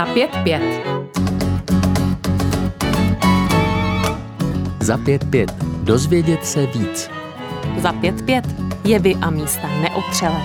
[0.00, 0.62] Za pět pět.
[4.80, 5.54] Za pět pět.
[5.82, 7.10] Dozvědět se víc.
[7.78, 8.44] Za pět pět.
[8.84, 10.42] Jevy a místa neotřelé.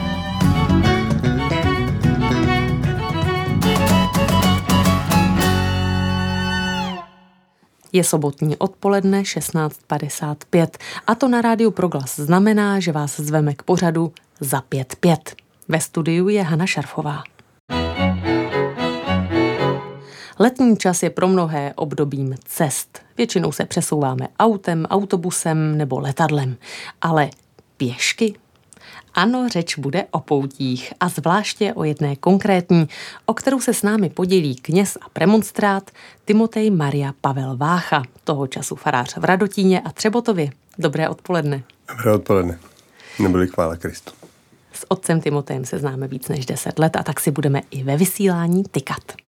[7.93, 10.67] Je sobotní odpoledne 16.55
[11.07, 15.35] a to na rádiu Proglas znamená, že vás zveme k pořadu za pět pět.
[15.67, 17.23] Ve studiu je Hana Šarfová.
[20.39, 23.01] Letní čas je pro mnohé obdobím cest.
[23.17, 26.57] Většinou se přesouváme autem, autobusem nebo letadlem.
[27.01, 27.29] Ale
[27.77, 28.35] pěšky?
[29.13, 32.87] Ano, řeč bude o poutích a zvláště o jedné konkrétní,
[33.25, 35.91] o kterou se s námi podělí kněz a premonstrát
[36.25, 40.49] Timotej Maria Pavel Vácha, toho času farář v Radotíně a Třebotově.
[40.77, 41.63] Dobré odpoledne.
[41.89, 42.59] Dobré odpoledne.
[43.19, 44.11] Nebyli chvála Kristu.
[44.73, 47.97] S otcem Timotejem se známe víc než 10 let a tak si budeme i ve
[47.97, 49.24] vysílání tykat.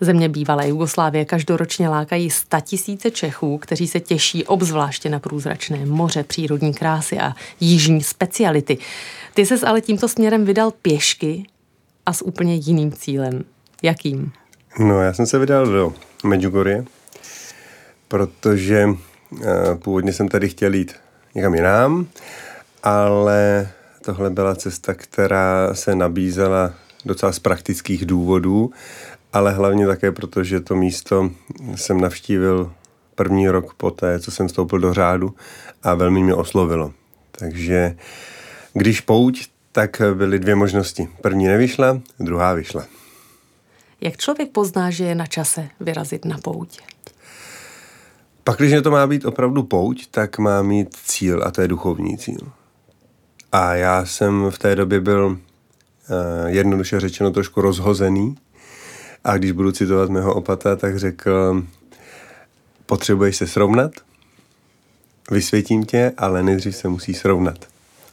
[0.00, 2.28] Země bývalé Jugoslávie každoročně lákají
[2.64, 8.78] tisíce Čechů, kteří se těší obzvláště na průzračné moře, přírodní krásy a jižní speciality.
[9.34, 11.46] Ty ses ale tímto směrem vydal pěšky
[12.06, 13.44] a s úplně jiným cílem.
[13.82, 14.32] Jakým?
[14.78, 16.84] No, já jsem se vydal do Medjugorje,
[18.08, 19.40] protože uh,
[19.74, 20.94] původně jsem tady chtěl jít
[21.34, 22.06] někam jinam,
[22.82, 23.68] ale
[24.04, 28.72] tohle byla cesta, která se nabízela docela z praktických důvodů
[29.34, 31.30] ale hlavně také proto, že to místo
[31.74, 32.72] jsem navštívil
[33.14, 35.34] první rok poté, co jsem vstoupil do řádu
[35.82, 36.92] a velmi mě oslovilo.
[37.30, 37.96] Takže
[38.72, 41.08] když pouť, tak byly dvě možnosti.
[41.20, 42.84] První nevyšla, druhá vyšla.
[44.00, 46.80] Jak člověk pozná, že je na čase vyrazit na pouť?
[48.44, 52.18] Pak, když to má být opravdu pouť, tak má mít cíl a to je duchovní
[52.18, 52.52] cíl.
[53.52, 58.36] A já jsem v té době byl eh, jednoduše řečeno trošku rozhozený
[59.24, 61.62] a když budu citovat mého opata, tak řekl,
[62.86, 63.92] potřebuješ se srovnat,
[65.30, 67.58] vysvětím tě, ale nejdřív se musí srovnat.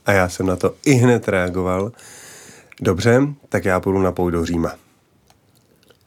[0.05, 1.91] A já jsem na to i hned reagoval,
[2.81, 4.75] dobře, tak já půjdu na pouť do Říma.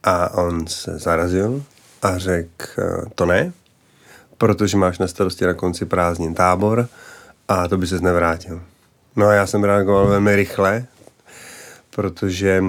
[0.03, 1.63] A on se zarazil
[2.03, 2.67] a řekl,
[3.15, 3.53] to ne,
[4.39, 6.89] protože máš na starosti na konci prázdnin tábor
[7.49, 8.63] a to by ses nevrátil.
[9.17, 10.87] No a já jsem reagoval velmi rychle,
[11.91, 12.63] protože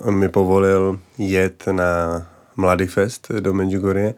[0.00, 2.22] on mi povolil jet na
[2.56, 4.14] Mladý fest do Medjugorje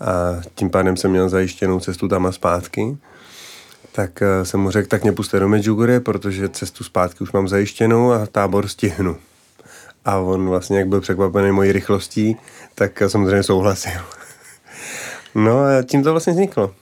[0.00, 2.96] a tím pádem jsem měl zajištěnou cestu tam a zpátky.
[3.92, 7.48] Tak eh, jsem mu řekl, tak mě puste do Medjugorje, protože cestu zpátky už mám
[7.48, 9.16] zajištěnou a tábor stihnu.
[10.04, 12.36] A on vlastně, jak byl překvapený mojí rychlostí,
[12.74, 14.00] tak samozřejmě souhlasil.
[15.34, 16.74] No a tím to vlastně vzniklo.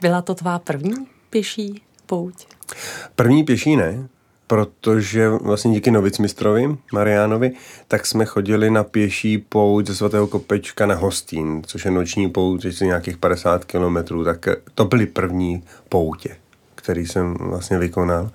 [0.00, 0.94] Byla to tvá první
[1.30, 2.46] pěší pouť?
[3.16, 4.08] První pěší ne,
[4.46, 7.52] protože vlastně díky novicmistrovi Mariánovi,
[7.88, 12.64] tak jsme chodili na pěší pouť ze svatého Kopečka na Hostín, což je noční pouť,
[12.64, 16.36] je nějakých 50 kilometrů, tak to byly první poutě,
[16.74, 18.30] který jsem vlastně vykonal.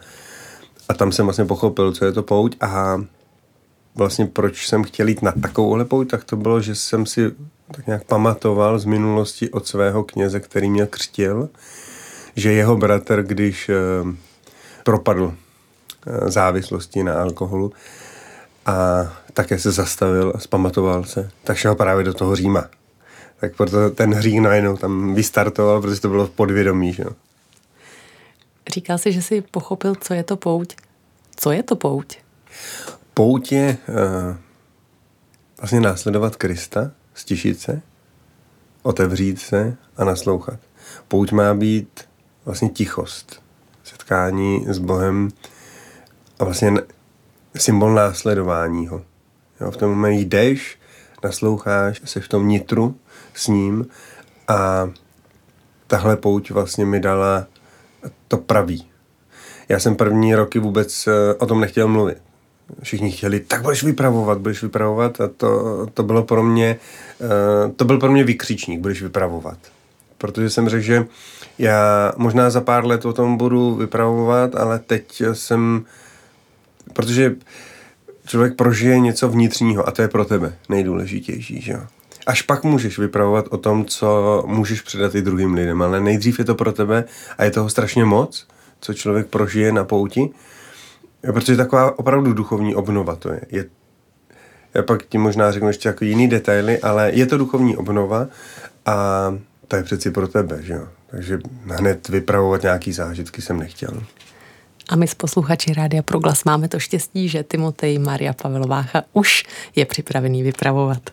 [0.90, 3.04] A tam jsem vlastně pochopil, co je to pouť a
[3.96, 7.32] vlastně proč jsem chtěl jít na takovouhle pouť, tak to bylo, že jsem si
[7.72, 11.50] tak nějak pamatoval z minulosti od svého kněze, který mě křtil,
[12.36, 13.76] že jeho bratr, když eh,
[14.84, 15.34] propadl
[16.25, 17.73] závislosti na alkoholu
[18.66, 18.73] a
[19.34, 22.66] také se zastavil a zpamatoval se, tak šel právě do toho Říma.
[23.39, 26.94] Tak proto ten hřích najednou tam vystartoval, protože to bylo v podvědomí.
[26.94, 27.03] Že?
[28.73, 30.75] Říkal jsi, že jsi pochopil, co je to pouť.
[31.35, 32.18] Co je to pouť?
[33.13, 34.35] Pouť je uh,
[35.57, 37.81] vlastně následovat Krista, stišit se,
[38.83, 40.59] otevřít se a naslouchat.
[41.07, 42.01] Pouť má být
[42.45, 43.44] vlastně tichost,
[43.83, 45.30] setkání s Bohem
[46.42, 46.74] a vlastně
[47.56, 49.02] symbol následování ho.
[49.62, 50.80] Jo, v tom momentu jdeš,
[51.24, 52.96] nasloucháš, jsi v tom nitru
[53.34, 53.88] s ním
[54.48, 54.90] a
[55.88, 57.46] tahle pouť vlastně mi dala
[58.28, 58.88] to pravý.
[59.70, 62.18] Já jsem první roky vůbec eh, o tom nechtěl mluvit.
[62.84, 66.80] Všichni chtěli, tak budeš vypravovat, budeš vypravovat a to, to bylo pro mě,
[67.22, 69.58] eh, to byl pro mě vykřičník, budeš vypravovat.
[70.18, 71.06] Protože jsem řekl, že
[71.60, 75.86] já možná za pár let o tom budu vypravovat, ale teď jsem
[76.94, 77.36] protože
[78.25, 81.81] člověk prožije něco vnitřního a to je pro tebe nejdůležitější, že jo.
[82.28, 86.45] Až pak můžeš vypravovat o tom, co můžeš předat i druhým lidem, ale nejdřív je
[86.45, 87.04] to pro tebe
[87.38, 88.48] a je toho strašně moc,
[88.80, 90.30] co člověk prožije na pouti,
[91.22, 93.42] protože taková opravdu duchovní obnova to je.
[93.50, 93.66] je
[94.74, 98.28] já pak ti možná řeknu ještě jako jiný detaily, ale je to duchovní obnova
[98.86, 98.95] a
[99.68, 100.88] to je přeci pro tebe, že jo.
[101.07, 104.04] Takže hned vypravovat nějaký zážitky jsem nechtěl.
[104.89, 109.44] A my s posluchači Rádia Proglas máme to štěstí, že Timotej Maria Pavelovácha už
[109.75, 111.10] je připravený vypravovat.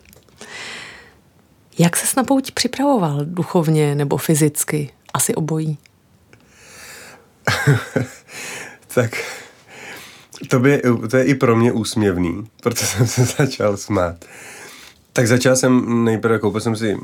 [1.79, 4.89] Jak se na pouť připravoval duchovně nebo fyzicky?
[5.13, 5.77] Asi obojí.
[8.93, 9.11] tak
[10.47, 10.81] to, by,
[11.11, 14.25] to je i pro mě úsměvný, protože jsem se začal smát.
[15.13, 16.97] Tak začal jsem nejprve, koupil jsem si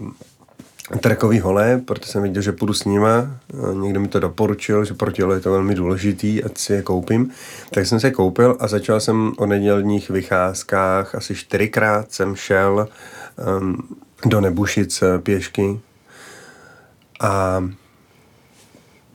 [0.99, 3.27] trekový hole, protože jsem viděl, že půjdu s nima.
[3.73, 7.31] Někdo mi to doporučil, že pro tělo je to velmi důležitý, ať si je koupím.
[7.71, 11.15] Tak jsem se koupil a začal jsem o nedělních vycházkách.
[11.15, 12.87] Asi čtyřikrát jsem šel
[13.59, 13.77] um,
[14.25, 15.79] do Nebušic pěšky.
[17.21, 17.63] A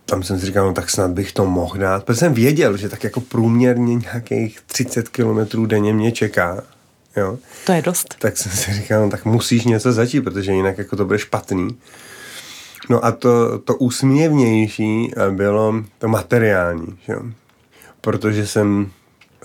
[0.05, 2.05] tam jsem si říkal, no tak snad bych to mohl dát.
[2.05, 6.63] Protože jsem věděl, že tak jako průměrně nějakých 30 kilometrů denně mě čeká.
[7.17, 7.39] Jo?
[7.67, 8.15] To je dost.
[8.19, 11.79] Tak jsem si říkal, no tak musíš něco začít, protože jinak jako to bude špatný.
[12.89, 17.23] No a to, to úsměvnější bylo to materiální, jo?
[18.01, 18.91] protože jsem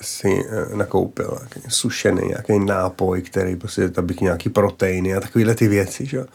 [0.02, 5.68] si eh, nakoupil nějaký sušený, nějaký nápoj, který prostě, abych nějaký proteiny a takovéhle ty
[5.68, 6.26] věci, že?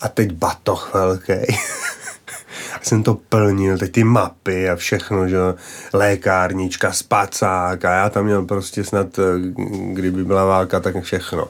[0.00, 1.32] A teď batoh velký.
[2.82, 5.38] jsem to plnil, teď ty mapy a všechno, že
[5.92, 9.22] lékárnička, spacák a já tam měl prostě snad, eh,
[9.92, 11.48] kdyby byla válka, tak všechno.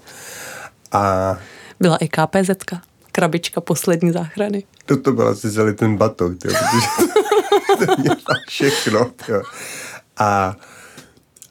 [0.92, 1.36] A...
[1.80, 2.64] Byla i KPZ,
[3.12, 4.64] krabička poslední záchrany.
[4.86, 8.16] To, to byl asi celý ten batok, tyjo, protože to mělo
[8.48, 9.10] všechno.
[9.26, 9.42] Tyjo.
[10.16, 10.56] A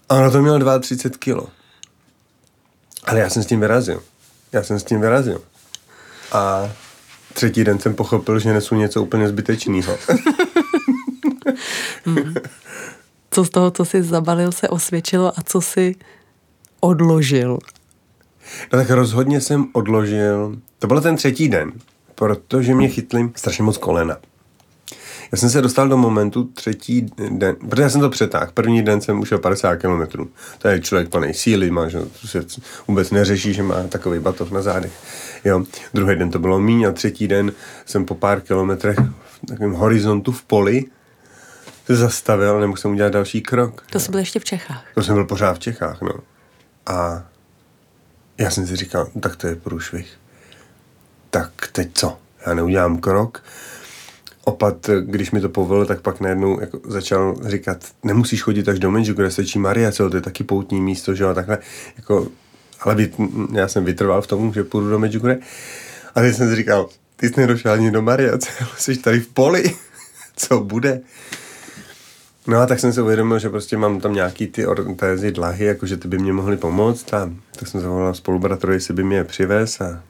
[0.07, 1.47] ono to mělo 32 kilo.
[3.05, 4.03] Ale já jsem s tím vyrazil.
[4.51, 5.41] Já jsem s tím vyrazil.
[6.31, 6.69] A
[7.33, 9.97] třetí den jsem pochopil, že nesu něco úplně zbytečného.
[12.05, 12.33] hmm.
[13.31, 15.95] Co z toho, co jsi zabalil, se osvědčilo a co si
[16.79, 17.59] odložil?
[18.73, 21.71] No tak rozhodně jsem odložil, to byl ten třetí den,
[22.15, 24.17] protože mě chytli strašně moc kolena.
[25.31, 28.51] Já jsem se dostal do momentu třetí den, protože já jsem to přetáhl.
[28.53, 30.27] První den jsem ušel 50 km.
[30.57, 32.45] To je člověk plný síly, má, že to se
[32.87, 34.91] vůbec neřeší, že má takový batoh na zádech.
[35.45, 35.63] Jo.
[35.93, 37.51] Druhý den to bylo míň a třetí den
[37.85, 40.85] jsem po pár kilometrech v takovém horizontu v poli
[41.85, 43.83] se zastavil nemohl jsem udělat další krok.
[43.89, 44.85] To jsi byl ještě v Čechách.
[44.95, 46.13] To jsem byl pořád v Čechách, no.
[46.85, 47.23] A
[48.37, 50.07] já jsem si říkal, no, tak to je průšvih.
[51.29, 52.17] Tak teď co?
[52.45, 53.43] Já neudělám krok,
[54.43, 58.91] opat, když mi to povolil, tak pak najednou jako začal říkat, nemusíš chodit až do
[58.91, 61.57] Menžu, kde stačí Maria, co, to je taky poutní místo, že jo, a takhle,
[61.97, 62.27] jako,
[62.85, 63.11] ale vy,
[63.53, 65.39] já jsem vytrval v tom, že půjdu do Medjugorje.
[66.15, 68.37] A teď jsem si říkal, ty jsi nedošel ani do Maria,
[68.77, 69.63] jsi tady v poli,
[70.35, 71.01] co bude?
[72.47, 75.97] No a tak jsem se uvědomil, že prostě mám tam nějaký ty ortézy, dlahy, jakože
[75.97, 79.81] ty by mě mohly pomoct a tak jsem zavolal spolubratorovi, jestli by mě je přivez
[79.81, 80.03] a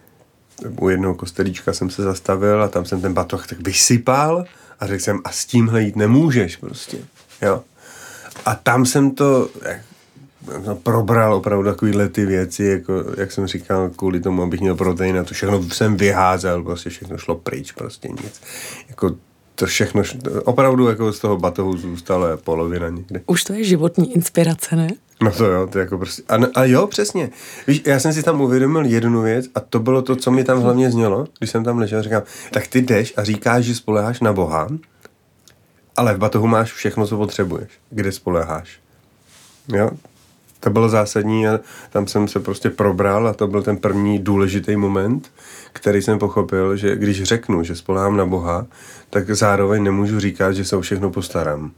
[0.79, 4.45] u jednoho kostelíčka jsem se zastavil a tam jsem ten batoh tak vysypal
[4.79, 6.97] a řekl jsem, a s tímhle jít nemůžeš prostě,
[7.41, 7.63] jo.
[8.45, 9.49] A tam jsem to
[10.65, 15.17] no, probral opravdu takovýhle ty věci, jako, jak jsem říkal, kvůli tomu, abych měl protein
[15.17, 18.41] a to všechno jsem vyházel, prostě všechno šlo pryč, prostě nic.
[18.89, 19.15] Jako
[19.55, 20.03] to všechno,
[20.45, 23.21] opravdu jako z toho batohu zůstala polovina někde.
[23.25, 24.87] Už to je životní inspirace, ne?
[25.21, 27.29] No to jo, to jako prostě, a, a jo, přesně.
[27.67, 30.61] Víš, já jsem si tam uvědomil jednu věc a to bylo to, co mi tam
[30.61, 34.33] hlavně znělo, když jsem tam ležel, říkám, tak ty jdeš a říkáš, že spoleháš na
[34.33, 34.67] Boha,
[35.95, 37.71] ale v batohu máš všechno, co potřebuješ.
[37.89, 38.79] Kde spoleháš?
[39.67, 39.89] Jo,
[40.63, 44.75] to bylo zásadní a tam jsem se prostě probral a to byl ten první důležitý
[44.75, 45.31] moment,
[45.73, 48.67] který jsem pochopil, že když řeknu, že spolehám na Boha,
[49.09, 51.71] tak zároveň nemůžu říkat, že se o všechno postarám.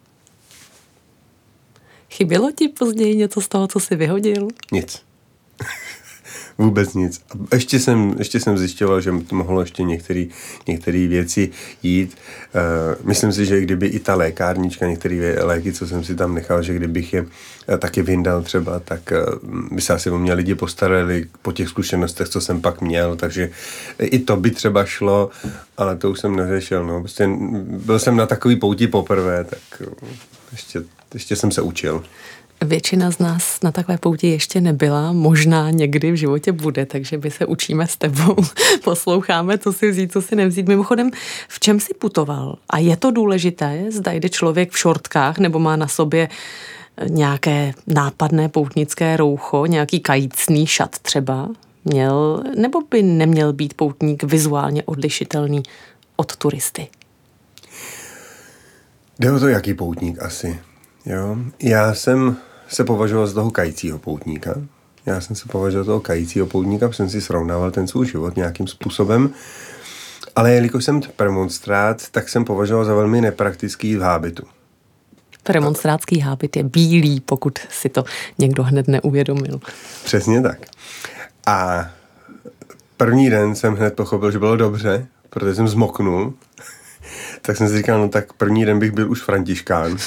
[2.10, 4.48] Chybělo ti později něco z toho, co jsi vyhodil?
[4.72, 5.04] Nic.
[6.58, 7.22] Vůbec nic.
[7.52, 9.84] A ještě jsem, ještě jsem zjišťoval, že mohlo ještě
[10.68, 11.52] některé věci
[11.84, 12.18] jít.
[12.56, 16.62] Uh, myslím si, že kdyby i ta lékárnička, některé léky, co jsem si tam nechal,
[16.62, 20.56] že kdybych je uh, taky vyndal třeba, tak uh, by se asi o mě lidi
[20.56, 23.50] postarali po těch zkušenostech, co jsem pak měl, takže
[24.00, 25.30] i to by třeba šlo,
[25.78, 26.86] ale to už jsem neřešil.
[26.86, 27.00] No.
[27.00, 27.30] Prostě
[27.68, 29.90] byl jsem na takový pouti poprvé, tak
[30.52, 30.84] ještě,
[31.14, 32.04] ještě jsem se učil.
[32.62, 37.32] Většina z nás na takové pouti ještě nebyla, možná někdy v životě bude, takže my
[37.32, 38.36] se učíme s tebou,
[38.84, 40.68] posloucháme, co si vzít, co si nevzít.
[40.68, 41.12] Mimochodem,
[41.48, 42.58] v čem si putoval?
[42.70, 46.30] A je to důležité, zda jde člověk v šortkách nebo má na sobě
[47.08, 51.50] nějaké nápadné poutnické roucho, nějaký kajícný šat třeba?
[51.86, 55.64] Měl nebo by neměl být poutník vizuálně odlišitelný
[56.16, 56.88] od turisty?
[59.20, 60.60] Jde o to, jaký poutník asi.
[61.06, 61.38] Jo?
[61.60, 64.54] Já jsem se považoval za toho kajícího poutníka.
[65.06, 68.36] Já jsem se považoval za toho kajícího poutníka, protože jsem si srovnával ten svůj život
[68.36, 69.30] nějakým způsobem.
[70.36, 74.44] Ale jelikož jsem premonstrát, tak jsem považoval za velmi nepraktický v hábitu.
[75.44, 78.04] Premonstrátský hábit je bílý, pokud si to
[78.38, 79.60] někdo hned neuvědomil.
[80.04, 80.58] Přesně tak.
[81.46, 81.88] A
[82.98, 86.34] první den jsem hned pochopil, že bylo dobře, protože jsem zmoknul.
[87.46, 89.98] Tak jsem si říkal, no tak první den bych byl už františkán.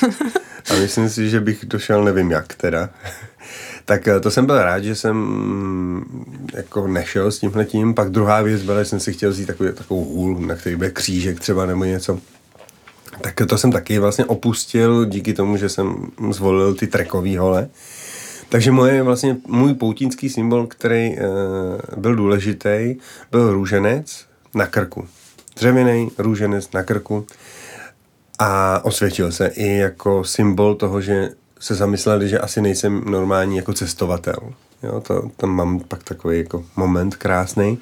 [0.71, 2.91] A myslím si, že bych došel nevím jak teda.
[3.85, 7.95] tak eh, to jsem byl rád, že jsem mm, jako nešel s tímhletím.
[7.95, 10.91] Pak druhá věc byla, že jsem si chtěl vzít takový, takovou hůl, na který bude
[10.91, 12.19] křížek třeba nebo něco.
[13.21, 15.97] Tak to jsem taky vlastně opustil díky tomu, že jsem
[16.31, 17.69] zvolil ty trekový hole.
[18.49, 21.19] Takže moje vlastně můj poutínský symbol, který e,
[21.97, 22.97] byl důležitý,
[23.31, 25.09] byl růženec na krku.
[25.59, 27.27] Dřevěný růženec na krku
[28.39, 33.73] a osvědčil se i jako symbol toho, že se zamysleli, že asi nejsem normální jako
[33.73, 34.39] cestovatel.
[34.83, 37.79] Jo, to, tam mám pak takový jako moment krásný.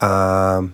[0.00, 0.68] A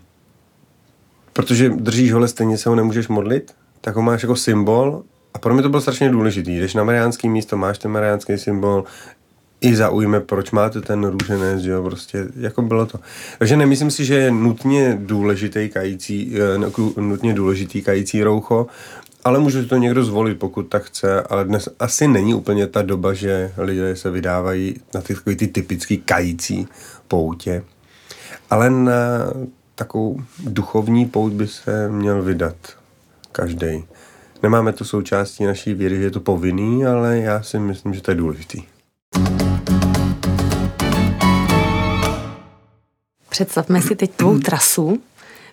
[1.33, 5.03] protože držíš hole, stejně se ho nemůžeš modlit, tak ho máš jako symbol
[5.35, 6.57] a pro mě to bylo strašně důležitý.
[6.57, 8.85] Když na mariánský místo máš ten mariánský symbol,
[9.61, 12.99] i zaujme, proč máte ten růženec, že jo, prostě, jako bylo to.
[13.39, 18.67] Takže nemyslím si, že je nutně důležitý kající, eh, nutně důležitý kající roucho,
[19.25, 23.15] ale může to někdo zvolit, pokud tak chce, ale dnes asi není úplně ta doba,
[23.15, 26.69] že lidé se vydávají na ty, ty typický kající
[27.09, 27.65] poutě.
[28.51, 28.93] Ale na
[29.75, 32.57] takovou duchovní pout by se měl vydat
[33.33, 33.85] každý.
[34.43, 38.11] Nemáme to součástí naší víry, že je to povinný, ale já si myslím, že to
[38.11, 38.63] je důležitý.
[43.41, 44.99] Představme si teď tvou trasu.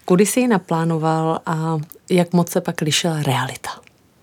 [0.06, 1.78] Kudy jsi ji naplánoval a
[2.10, 3.70] jak moc se pak lišila realita?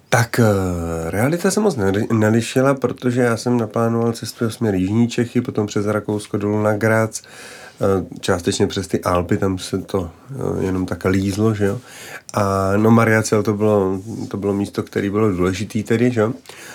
[0.09, 1.77] Tak eh, realita se moc
[2.13, 7.23] nelišila, protože já jsem naplánoval cestu směr Jižní Čechy, potom přes Rakousko dolů na Graz,
[7.23, 11.81] eh, částečně přes ty Alpy, tam se to eh, jenom tak lízlo, že jo.
[12.35, 16.33] A no Mariacel to bylo, to bylo místo, které bylo důležitý tedy, že jo.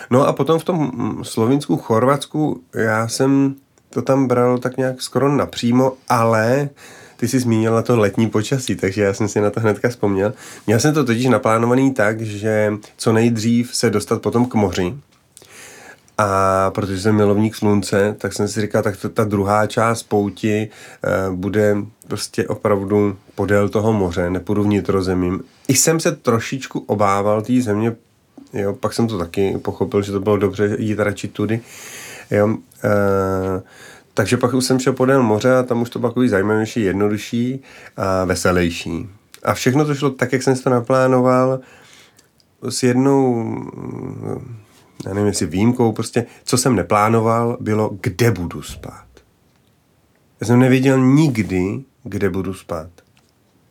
[0.10, 3.55] No a potom v tom mm, Slovinsku, Chorvatsku, já jsem
[3.89, 6.69] to tam bral tak nějak skoro napřímo, ale
[7.17, 10.34] ty jsi zmínila to letní počasí, takže já jsem si na to hnedka vzpomněl.
[10.67, 14.96] Měl jsem to totiž naplánovaný tak, že co nejdřív se dostat potom k moři,
[16.22, 20.53] a protože jsem milovník slunce, tak jsem si říkal, tak to, ta druhá část pouti
[20.53, 20.69] e,
[21.31, 21.75] bude
[22.08, 25.43] prostě opravdu podél toho moře, nepůjdu vnitrozemím.
[25.67, 27.96] I jsem se trošičku obával té země,
[28.53, 31.62] jo, pak jsem to taky pochopil, že to bylo dobře jít radši tudy.
[32.31, 33.62] Jo, e,
[34.13, 37.62] takže pak už jsem šel podél moře a tam už to bylo zajímavější, jednodušší
[37.98, 39.09] a veselější.
[39.43, 41.59] A všechno to šlo tak, jak jsem si to naplánoval,
[42.69, 43.53] s jednou,
[45.05, 49.05] já nevím, jestli výjimkou, prostě, co jsem neplánoval, bylo, kde budu spát.
[50.41, 52.89] Já jsem nevěděl nikdy, kde budu spát.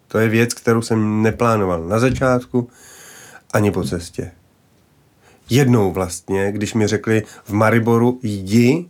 [0.08, 2.70] To je věc, kterou jsem neplánoval na začátku
[3.52, 4.30] ani po cestě.
[5.50, 8.88] Jednou vlastně, když mi řekli v Mariboru, jdi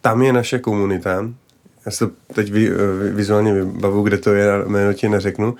[0.00, 1.30] tam je naše komunita,
[1.86, 2.52] já se teď
[3.12, 5.54] vizuálně vybavu, kde to je, jméno ti neřeknu,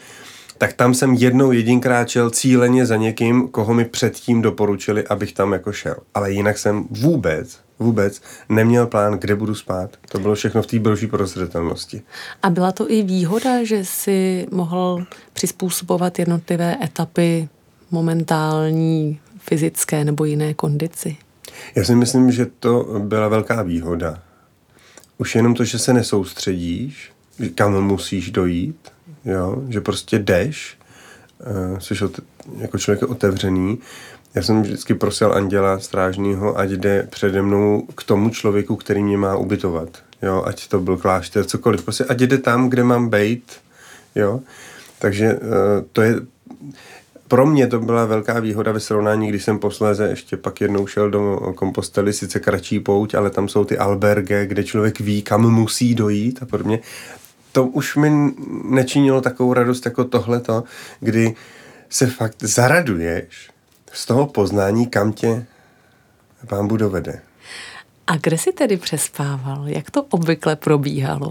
[0.58, 5.52] tak tam jsem jednou jedinkrát šel cíleně za někým, koho mi předtím doporučili, abych tam
[5.52, 5.96] jako šel.
[6.14, 9.90] Ale jinak jsem vůbec, vůbec neměl plán, kde budu spát.
[10.08, 12.02] To bylo všechno v té boží prozřetelnosti.
[12.42, 17.48] A byla to i výhoda, že si mohl přizpůsobovat jednotlivé etapy
[17.90, 21.16] momentální fyzické nebo jiné kondici?
[21.74, 24.22] Já si myslím, že to byla velká výhoda
[25.18, 27.12] už jenom to, že se nesoustředíš,
[27.54, 28.88] kam musíš dojít,
[29.24, 29.62] jo?
[29.68, 30.78] že prostě jdeš,
[31.72, 31.94] uh, jsi
[32.56, 33.78] jako člověk otevřený.
[34.34, 39.16] Já jsem vždycky prosil anděla strážního, ať jde přede mnou k tomu člověku, který mě
[39.16, 39.88] má ubytovat.
[40.22, 40.42] Jo?
[40.46, 41.82] Ať to byl klášter, cokoliv.
[41.82, 43.52] Prostě ať jde tam, kde mám bejt.
[44.14, 44.40] Jo?
[44.98, 45.40] Takže uh,
[45.92, 46.14] to je
[47.28, 51.10] pro mě to byla velká výhoda ve srovnání, když jsem posléze ještě pak jednou šel
[51.10, 55.94] do kompostely, sice kratší pouť, ale tam jsou ty alberge, kde člověk ví, kam musí
[55.94, 56.78] dojít a podobně.
[57.52, 58.32] To už mi
[58.64, 60.64] nečinilo takovou radost jako tohleto,
[61.00, 61.34] kdy
[61.90, 63.50] se fakt zaraduješ
[63.92, 65.46] z toho poznání, kam tě
[66.46, 67.22] pán dovede.
[68.06, 69.68] A kde jsi tedy přespával?
[69.68, 71.28] Jak to obvykle probíhalo?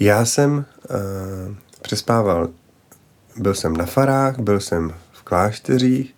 [0.00, 2.48] Já jsem uh, přespával
[3.36, 6.14] byl jsem na farách, byl jsem v klášteřích,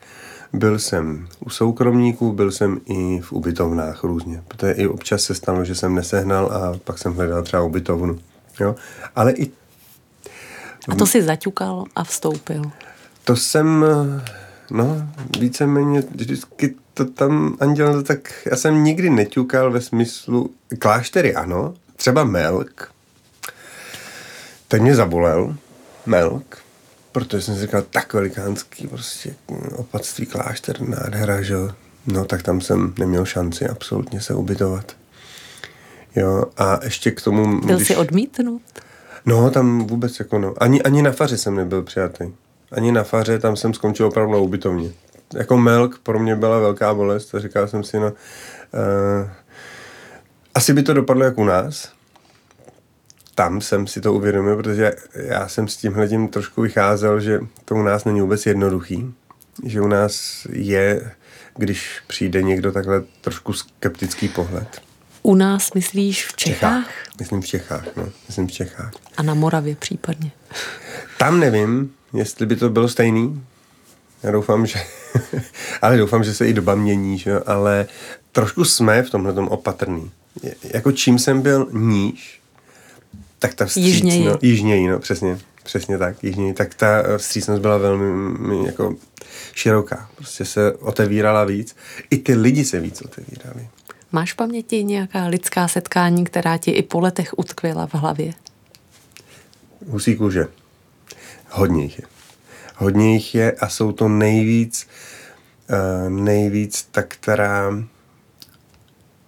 [0.53, 4.43] byl jsem u soukromníků, byl jsem i v ubytovnách různě.
[4.49, 8.19] Protože i občas se stalo, že jsem nesehnal a pak jsem hledal třeba ubytovnu.
[8.61, 8.75] Jo?
[9.17, 9.51] Ale i
[10.89, 12.63] A to si zaťukal a vstoupil.
[13.25, 13.85] to jsem,
[14.71, 15.09] no,
[15.39, 21.75] víceméně vždycky to tam, Anděl, to tak, já jsem nikdy neťukal ve smyslu, kláštery ano,
[21.97, 22.93] třeba Melk,
[24.69, 25.57] ten mě zabolel,
[26.07, 26.59] Melk,
[27.17, 29.35] protože jsem si říkal, tak velikánský prostě
[29.77, 31.55] opatství klášter, nádhera, že.
[32.07, 34.97] No, tak tam jsem neměl šanci absolutně se ubytovat.
[36.17, 37.61] Jo, a ještě k tomu...
[37.61, 38.63] Byl jsi odmítnut?
[39.27, 40.55] No, tam vůbec jako no.
[40.59, 42.25] Ani, ani na faře jsem nebyl přijatý.
[42.73, 44.91] Ani na faře, tam jsem skončil opravdu na ubytovně.
[45.35, 49.31] Jako Melk pro mě byla velká bolest a říkal jsem si, no, uh,
[50.55, 51.96] asi by to dopadlo jak u nás.
[53.37, 57.83] Tam jsem si to uvědomil, protože já jsem s tímhle trošku vycházel, že to u
[57.83, 59.15] nás není vůbec jednoduchý.
[59.65, 61.13] Že u nás je,
[61.57, 64.83] když přijde někdo takhle trošku skeptický pohled.
[65.23, 66.91] U nás myslíš v Čechách?
[67.19, 68.09] Myslím v Čechách, no.
[68.27, 68.93] Myslím v Čechách.
[69.17, 70.31] A na Moravě případně.
[71.19, 73.43] Tam nevím, jestli by to bylo stejný.
[74.23, 74.79] Já doufám, že...
[75.83, 77.39] ale doufám, že se i doba mění, že?
[77.47, 77.87] ale
[78.33, 80.11] trošku jsme v tomhle opatrný.
[80.65, 82.41] Jako čím jsem byl níž,
[83.47, 83.95] tak ta vstřícnost...
[83.95, 84.25] Jižněji.
[84.25, 85.39] No, jižněji, no, přesně.
[85.63, 86.53] Přesně tak, jižněji.
[86.53, 88.95] Tak ta eh, vstřícnost byla velmi mm, jako
[89.55, 90.11] široká.
[90.15, 91.77] Prostě se otevírala víc.
[92.11, 93.69] I ty lidi se víc otevírali.
[94.13, 98.33] Máš v paměti nějaká lidská setkání, která ti i po letech utkvěla v hlavě?
[99.89, 100.47] Husí kůže.
[101.51, 102.05] Hodně jich je.
[102.77, 104.89] Hodně jich je a jsou to nejvíc,
[105.71, 107.73] uh, nejvíc ta, která,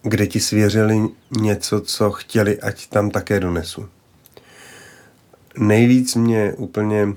[0.01, 0.99] kde ti svěřili
[1.41, 3.89] něco, co chtěli, ať tam také donesu.
[5.57, 7.15] Nejvíc mě úplně, uh,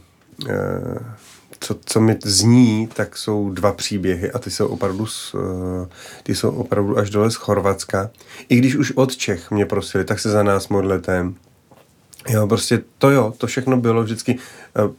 [1.61, 5.41] co, co mi zní, tak jsou dva příběhy a ty jsou opravdu, z, uh,
[6.23, 8.11] ty jsou opravdu až dole z Chorvatska.
[8.49, 11.33] I když už od Čech mě prosili, tak se za nás modlete,
[12.29, 14.39] Jo, prostě to jo, to všechno bylo vždycky,
[14.77, 14.93] eh,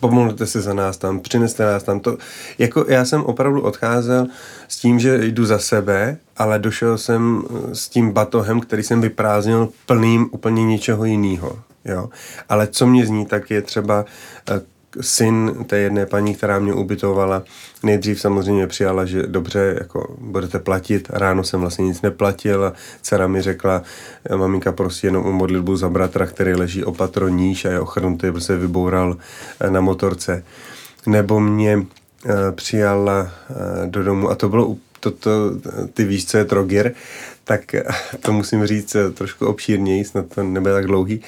[0.00, 2.00] pomodlete se za nás tam, přineste nás tam.
[2.00, 2.16] To,
[2.58, 4.26] jako já jsem opravdu odcházel
[4.68, 9.00] s tím, že jdu za sebe, ale došel jsem eh, s tím batohem, který jsem
[9.00, 11.58] vyprázdnil plným úplně něčeho jiného.
[11.84, 12.08] Jo.
[12.48, 14.04] Ale co mě zní, tak je třeba
[14.50, 14.60] eh,
[15.00, 17.42] syn té jedné paní, která mě ubytovala,
[17.82, 21.08] nejdřív samozřejmě přijala, že dobře, jako budete platit.
[21.10, 23.82] Ráno jsem vlastně nic neplatil a dcera mi řekla,
[24.36, 28.56] maminka prosí jenom o modlitbu za bratra, který leží opatro níž a je ochrnutý, protože
[28.56, 29.16] vyboural
[29.60, 30.44] eh, na motorce.
[31.06, 31.86] Nebo mě
[32.26, 35.30] eh, přijala eh, do domu a to bylo to, to,
[35.94, 36.92] ty víš, co je trogir,
[37.50, 37.74] tak
[38.20, 41.20] to musím říct eh, trošku obšírněji, snad to nebude tak dlouhý.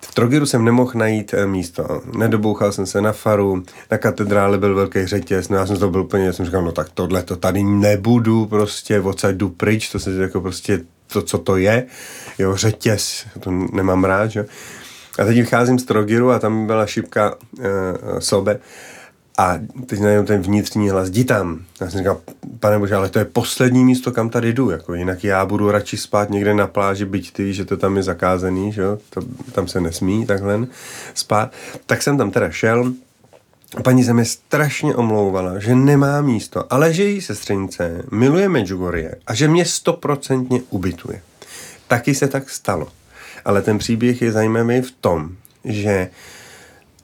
[0.00, 2.02] V Trogiru jsem nemohl najít eh, místo.
[2.18, 6.00] Nedobouchal jsem se na faru, na katedrále byl velký řetěz, no já jsem to byl
[6.00, 9.98] úplně, já jsem říkal, no tak tohle to tady nebudu, prostě odsaď jdu pryč, to
[9.98, 11.86] se jako prostě to, co to je,
[12.38, 14.46] jo, řetěz, to nemám rád, že?
[15.18, 17.64] A teď vycházím z Trogiru a tam byla šipka uh,
[18.18, 18.60] sobe
[19.40, 21.60] a teď najednou ten vnitřní hlas, jdi tam.
[21.80, 22.20] Já jsem říkal,
[22.60, 25.96] pane bože, ale to je poslední místo, kam tady jdu, jako jinak já budu radši
[25.96, 29.20] spát někde na pláži, byť ty víš, že to tam je zakázaný, že jo, to,
[29.52, 30.66] tam se nesmí takhle
[31.14, 31.52] spát.
[31.86, 32.92] Tak jsem tam teda šel,
[33.84, 39.34] Paní se mi strašně omlouvala, že nemá místo, ale že její sestřenice miluje Medjugorje a
[39.34, 41.22] že mě stoprocentně ubytuje.
[41.88, 42.88] Taky se tak stalo.
[43.44, 45.30] Ale ten příběh je zajímavý v tom,
[45.64, 46.10] že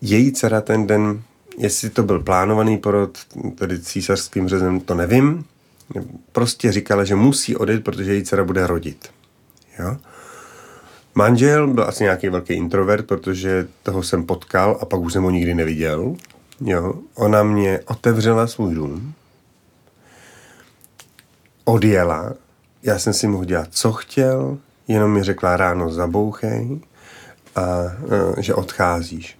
[0.01, 1.23] její dcera ten den,
[1.59, 3.19] jestli to byl plánovaný porod,
[3.55, 5.45] tedy císařským řezem, to nevím,
[6.33, 9.09] prostě říkala, že musí odejít, protože její dcera bude rodit.
[9.79, 9.97] Jo?
[11.15, 15.31] Manžel byl asi nějaký velký introvert, protože toho jsem potkal a pak už jsem ho
[15.31, 16.17] nikdy neviděl.
[16.61, 16.95] Jo?
[17.15, 19.15] Ona mě otevřela svůj dům,
[21.65, 22.33] odjela,
[22.83, 26.81] já jsem si mohl dělat, co chtěl, jenom mi řekla ráno zabouchej
[27.57, 27.63] a
[28.39, 29.39] e, že odcházíš.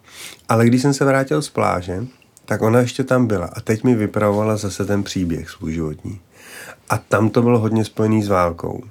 [0.49, 2.07] Ale když jsem se vrátil z pláže,
[2.45, 6.21] tak ona ještě tam byla a teď mi vypravovala zase ten příběh svůj životní.
[6.91, 8.83] A tam to bylo hodně spojený s válkou.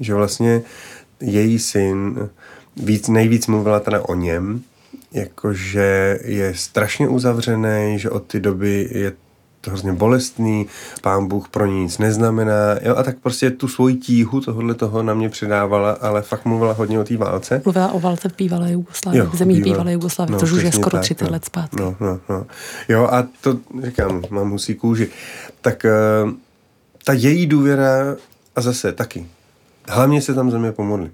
[0.00, 0.62] Že vlastně
[1.20, 2.28] její syn,
[2.76, 4.62] víc, nejvíc mluvila teda o něm,
[5.12, 9.12] jakože je strašně uzavřený, že od té doby je
[9.66, 10.66] hrozně bolestný,
[11.02, 15.02] pán Bůh pro ní nic neznamená, jo, a tak prostě tu svoji tíhu tohohle toho
[15.02, 17.62] na mě předávala, ale fakt mluvila hodně o té válce.
[17.64, 19.74] Mluvila o válce v bývalé Jugoslávii, v zemích bývalé.
[19.74, 21.30] bývalé Jugoslávie, no, což už je skoro tak, 30 no.
[21.30, 21.76] let zpátky.
[21.80, 22.46] No, no, no.
[22.88, 25.08] Jo, a to říkám, mám husí kůži.
[25.60, 25.90] Tak eh,
[27.04, 28.16] ta její důvěra,
[28.56, 29.26] a zase taky,
[29.88, 31.10] hlavně se tam země pomodli.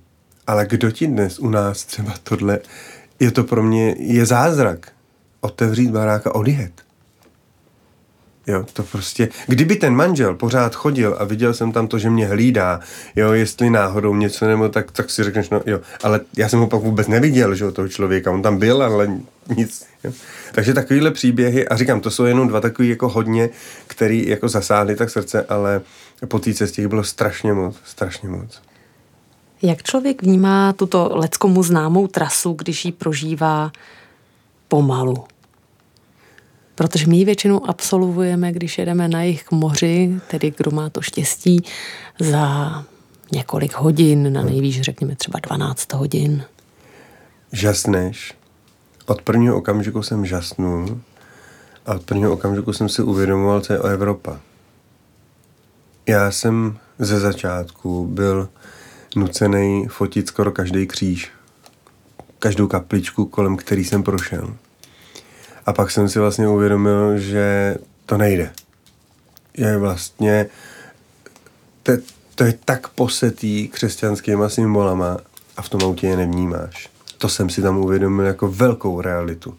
[0.46, 2.58] Ale kdo ti dnes u nás třeba tohle,
[3.20, 4.92] je to pro mě, je zázrak.
[5.40, 6.72] Otevřít barák a odjet.
[8.46, 12.26] Jo, to prostě, kdyby ten manžel pořád chodil a viděl jsem tam to, že mě
[12.26, 12.80] hlídá,
[13.16, 16.66] jo, jestli náhodou něco nebo tak, tak si řekneš, no jo, ale já jsem ho
[16.66, 19.10] pak vůbec neviděl, že jo, toho člověka, on tam byl, ale
[19.56, 19.86] nic.
[20.04, 20.12] Jo.
[20.52, 23.50] Takže takovýhle příběhy, a říkám, to jsou jenom dva takový jako hodně,
[23.86, 25.80] který jako zasáhly tak srdce, ale
[26.28, 28.62] po té cestě bylo strašně moc, strašně moc.
[29.62, 33.72] Jak člověk vnímá tuto leckomu známou trasu, když ji prožívá
[34.68, 35.24] pomalu?
[36.82, 41.00] Protože my ji většinou absolvujeme, když jedeme na jich k moři, tedy kdo má to
[41.00, 41.64] štěstí,
[42.20, 42.84] za
[43.32, 46.44] několik hodin, na nejvýš řekněme třeba 12 hodin.
[47.52, 48.34] Žasneš.
[49.06, 51.00] Od prvního okamžiku jsem žasnul
[51.86, 54.40] a od prvního okamžiku jsem si uvědomoval, co je o Evropa.
[56.06, 58.48] Já jsem ze začátku byl
[59.16, 61.30] nucený fotit skoro každý kříž,
[62.38, 64.54] každou kapličku, kolem který jsem prošel.
[65.66, 68.52] A pak jsem si vlastně uvědomil, že to nejde.
[69.56, 70.46] Je vlastně,
[71.82, 71.92] to,
[72.34, 75.16] to je tak posetý křesťanskýma symbolama
[75.56, 76.88] a v tom autě je nevnímáš.
[77.18, 79.54] To jsem si tam uvědomil jako velkou realitu.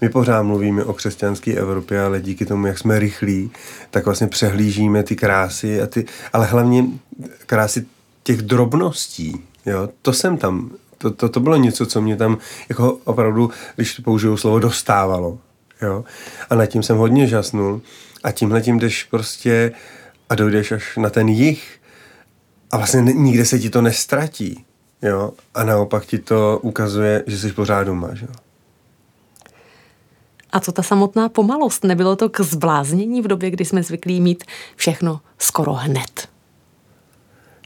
[0.00, 3.50] My pořád mluvíme o křesťanské Evropě, ale díky tomu, jak jsme rychlí,
[3.90, 6.84] tak vlastně přehlížíme ty krásy, a ty, ale hlavně
[7.46, 7.86] krásy
[8.22, 9.44] těch drobností.
[9.66, 9.88] Jo?
[10.02, 10.70] To jsem tam
[11.02, 12.38] to, to, to bylo něco, co mě tam
[12.68, 15.38] jako opravdu, když použiju slovo, dostávalo.
[15.82, 16.04] Jo?
[16.50, 17.80] A nad tím jsem hodně žasnul.
[18.24, 19.72] A tímhle tím jdeš prostě
[20.28, 21.80] a dojdeš až na ten jich
[22.70, 24.64] a vlastně nikde se ti to nestratí.
[25.02, 25.32] Jo?
[25.54, 28.08] A naopak ti to ukazuje, že jsi pořád doma.
[28.22, 28.28] Jo?
[30.52, 31.84] A co ta samotná pomalost?
[31.84, 34.44] Nebylo to k zbláznění v době, kdy jsme zvyklí mít
[34.76, 36.28] všechno skoro hned?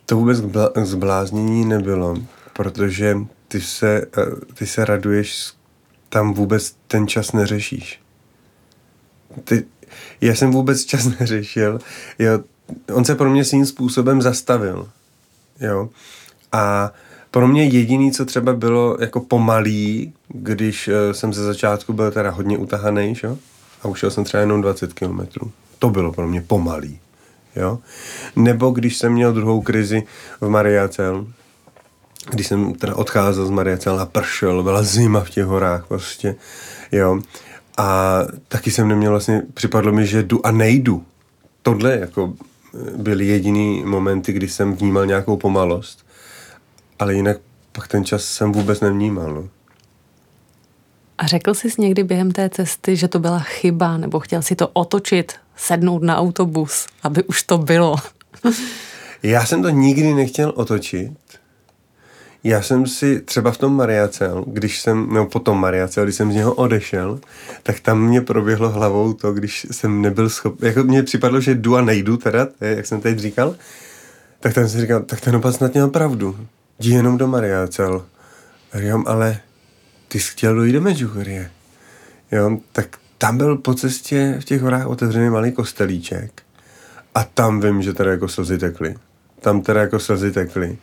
[0.06, 2.16] To vůbec k zbláznění nebylo
[2.56, 5.52] protože ty se, eh, ty se raduješ,
[6.08, 8.00] tam vůbec ten čas neřešíš.
[9.44, 9.64] Ty,
[10.20, 11.78] já jsem vůbec čas neřešil.
[12.18, 12.40] Jo,
[12.92, 14.88] on se pro mě svým způsobem zastavil.
[15.60, 15.88] Jo.
[16.52, 16.92] A
[17.30, 22.30] pro mě jediný, co třeba bylo jako pomalý, když uh, jsem ze začátku byl teda
[22.30, 23.38] hodně utahaný, šo?
[23.82, 25.52] a ušel jsem třeba jenom 20 kilometrů.
[25.78, 27.00] To bylo pro mě pomalý.
[27.56, 27.78] Jo?
[28.36, 30.02] Nebo když jsem měl druhou krizi
[30.40, 31.26] v Mariacel,
[32.30, 36.36] když jsem teda odcházel z Mariacela a pršel, byla zima v těch horách prostě,
[36.92, 37.20] jo.
[37.78, 41.04] A taky jsem neměl vlastně, připadlo mi, že jdu a nejdu.
[41.62, 42.34] Tohle jako
[42.96, 46.06] byly jediný momenty, kdy jsem vnímal nějakou pomalost.
[46.98, 47.36] Ale jinak
[47.72, 49.34] pak ten čas jsem vůbec nevnímal.
[49.34, 49.48] No.
[51.18, 54.68] A řekl jsi někdy během té cesty, že to byla chyba, nebo chtěl si to
[54.68, 57.96] otočit, sednout na autobus, aby už to bylo?
[59.22, 61.12] Já jsem to nikdy nechtěl otočit,
[62.48, 66.34] já jsem si třeba v tom Mariacel, když jsem, nebo potom Mariacel, když jsem z
[66.34, 67.20] něho odešel,
[67.62, 71.76] tak tam mě proběhlo hlavou to, když jsem nebyl schopný, jako mně připadlo, že jdu
[71.76, 73.54] a nejdu teda, jak jsem teď říkal,
[74.40, 76.36] tak tam jsem říkal, tak ten opat snad měl pravdu.
[76.78, 78.06] Jdi jenom do Mariacel.
[78.72, 79.40] A říkám, ale
[80.08, 81.50] ty jsi chtěl dojít do Medjugorje.
[82.32, 82.86] Jo, tak
[83.18, 86.42] tam byl po cestě v těch horách otevřený malý kostelíček
[87.14, 88.94] a tam vím, že teda jako slzy tekly.
[89.40, 90.78] Tam teda jako slzy tekly.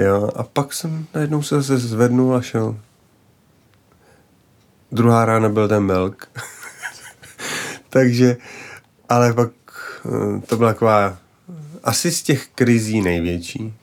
[0.00, 2.76] Jo, a pak jsem najednou se zase zvednul a šel.
[4.92, 6.28] Druhá rána byl ten melk.
[7.88, 8.36] Takže,
[9.08, 9.50] ale pak
[10.06, 11.18] eh, to byla taková
[11.84, 13.74] asi z těch krizí největší.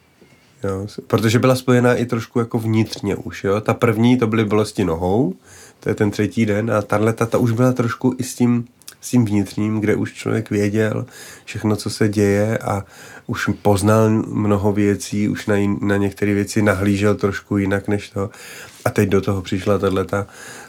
[0.64, 3.44] Jo, protože byla spojená i trošku jako vnitřně už.
[3.44, 3.62] Jo.
[3.62, 5.34] Ta první to byly bolesti nohou,
[5.80, 8.68] to je ten třetí den a tahle ta už byla trošku i s tím
[9.02, 11.06] s tím vnitřním, kde už člověk věděl
[11.46, 12.86] všechno, co se děje a
[13.28, 18.30] už poznal mnoho věcí, už na, na některé věci nahlížel trošku jinak než to.
[18.86, 19.80] A teď do toho přišla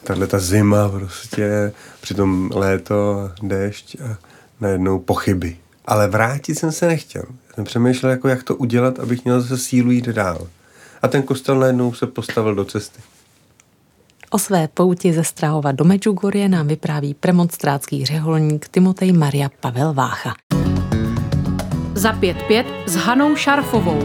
[0.04, 4.18] tato zima prostě, přitom léto, déšť a
[4.60, 5.56] najednou pochyby.
[5.84, 7.24] Ale vrátit jsem se nechtěl.
[7.54, 10.46] Jsem přemýšlel, jako jak to udělat, abych měl zase sílu jít dál.
[11.02, 13.00] A ten kostel najednou se postavil do cesty.
[14.30, 20.34] O své pouti ze Strahova do Medjugorje nám vypráví premonstrátský řeholník Timotej Maria Pavel Vácha.
[21.98, 24.02] Za pět pět s Hanou Šarfovou.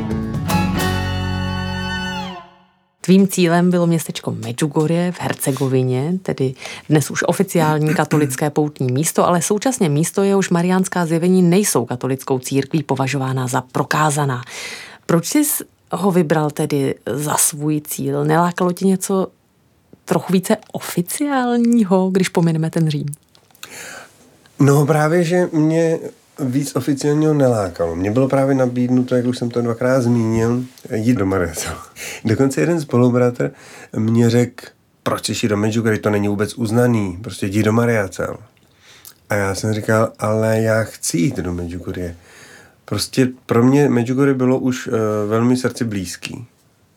[3.01, 6.53] Tvým cílem bylo městečko Medjugorje v Hercegovině, tedy
[6.89, 12.83] dnes už oficiální katolické poutní místo, ale současně místo, jehož mariánská zjevení nejsou katolickou církví
[12.83, 14.41] považována za prokázaná.
[15.05, 15.43] Proč jsi
[15.91, 18.25] ho vybral tedy za svůj cíl?
[18.25, 19.27] Nelákalo ti něco
[20.05, 23.07] trochu více oficiálního, když pomineme ten Řím?
[24.59, 25.99] No právě, že mě
[26.39, 27.95] víc oficiálního nelákalo.
[27.95, 31.75] Mně bylo právě nabídnuto, jak už jsem to dvakrát zmínil, jít do Mariacel.
[32.25, 33.51] Dokonce jeden spolubratr
[33.97, 34.65] mě řekl,
[35.03, 38.37] proč jsi do Medjugorje, to není vůbec uznaný, prostě jdi do Mariacel.
[39.29, 42.15] A já jsem říkal, ale já chci jít do Medjugorje.
[42.85, 44.93] Prostě pro mě Medjugorje bylo už uh,
[45.27, 46.45] velmi srdci blízký.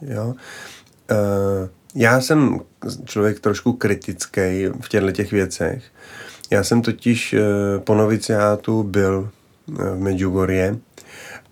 [0.00, 0.26] Jo?
[0.26, 2.60] Uh, já jsem
[3.04, 4.40] člověk trošku kritický
[4.80, 5.84] v těchto těch věcech.
[6.50, 7.40] Já jsem totiž uh,
[7.84, 9.30] po noviciátu byl
[9.66, 10.78] uh, v Medjugorje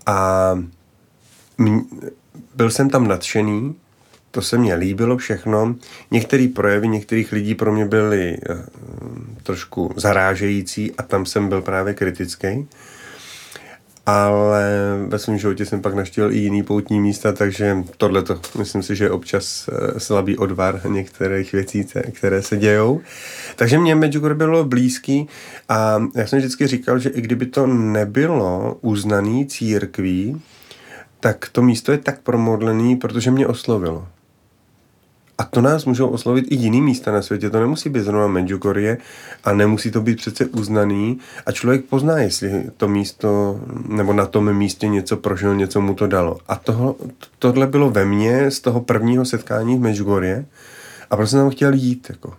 [0.06, 0.50] a
[2.54, 3.74] byl jsem tam nadšený,
[4.30, 5.74] to se mně líbilo všechno.
[6.10, 8.56] Některé projevy některých lidí pro mě byly uh,
[9.42, 12.68] trošku zarážející a tam jsem byl právě kritický.
[14.06, 14.68] Ale
[15.06, 18.96] ve svém životě jsem pak naštěl i jiný poutní místa, takže tohle to myslím si,
[18.96, 23.00] že je občas uh, slabý odvar některých věcí, které se dějou.
[23.56, 25.28] Takže mě Medjugorje bylo blízký
[25.68, 30.42] a já jsem vždycky říkal, že i kdyby to nebylo uznaný církví,
[31.20, 34.08] tak to místo je tak promodlený, protože mě oslovilo.
[35.38, 37.50] A to nás můžou oslovit i jiný místa na světě.
[37.50, 38.98] To nemusí být zrovna Medjugorje
[39.44, 41.18] a nemusí to být přece uznaný.
[41.46, 46.06] A člověk pozná, jestli to místo, nebo na tom místě něco prožil, něco mu to
[46.06, 46.38] dalo.
[46.48, 46.96] A toho,
[47.38, 50.46] tohle bylo ve mně z toho prvního setkání v Medjugorje
[51.10, 52.06] a prostě jsem tam chtěl jít.
[52.10, 52.34] Jako.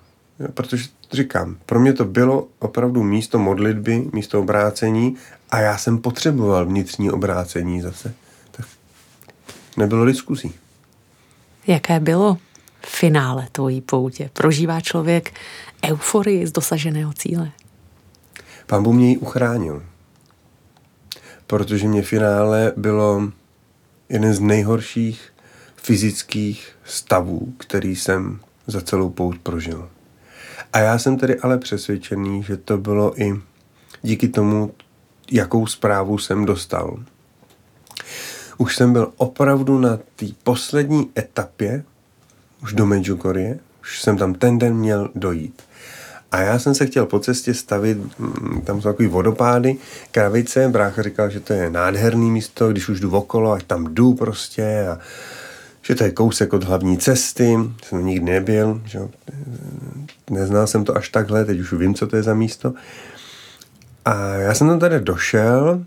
[0.54, 5.16] Protože říkám, pro mě to bylo opravdu místo modlitby, místo obrácení
[5.52, 8.14] a já jsem potřeboval vnitřní obrácení zase.
[8.52, 8.66] Tak
[9.78, 10.54] nebylo diskuzí.
[11.68, 12.38] Jaké bylo
[12.86, 14.30] finále tvojí poutě?
[14.34, 15.34] Prožívá člověk
[15.86, 17.52] euforii z dosaženého cíle?
[18.68, 19.84] Pán Bůh mě ji uchránil.
[21.48, 23.32] Protože mě finále bylo
[24.10, 25.34] jeden z nejhorších
[25.76, 29.90] fyzických stavů, který jsem za celou pout prožil.
[30.74, 33.42] A já jsem tedy ale přesvědčený, že to bylo i
[34.02, 34.74] díky tomu,
[35.32, 37.04] jakou zprávu jsem dostal.
[38.58, 41.84] Už jsem byl opravdu na té poslední etapě
[42.66, 45.62] už do Medjugorje, už jsem tam ten den měl dojít.
[46.32, 49.76] A já jsem se chtěl po cestě stavit, mm, tam jsou takový vodopády,
[50.12, 54.14] kravice, brácha říkal, že to je nádherný místo, když už jdu okolo, ať tam jdu
[54.14, 55.00] prostě a
[55.82, 59.00] že to je kousek od hlavní cesty, jsem nikdy nebyl, že
[60.30, 62.74] neznal jsem to až takhle, teď už vím, co to je za místo.
[64.06, 65.86] A já jsem tam tady došel,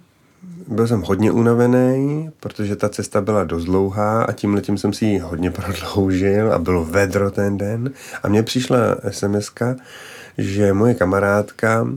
[0.68, 5.04] byl jsem hodně unavený, protože ta cesta byla dost dlouhá a tím letím jsem si
[5.04, 7.90] ji hodně prodloužil a bylo vedro ten den.
[8.22, 8.78] A mně přišla
[9.10, 9.50] sms
[10.38, 11.88] že moje kamarádka uh,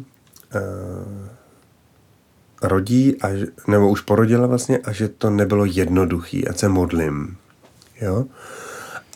[2.62, 3.28] rodí, a,
[3.68, 7.38] nebo už porodila vlastně, a že to nebylo jednoduchý, a se modlím.
[8.02, 8.26] Jo?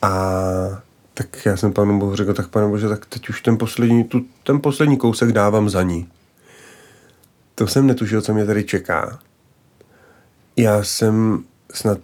[0.01, 0.11] A
[1.13, 4.25] tak já jsem panu Bohu řekl, tak pane Bože, tak teď už ten poslední, tu,
[4.43, 6.09] ten poslední kousek dávám za ní.
[7.55, 9.19] To jsem netušil, co mě tady čeká.
[10.57, 11.99] Já jsem snad,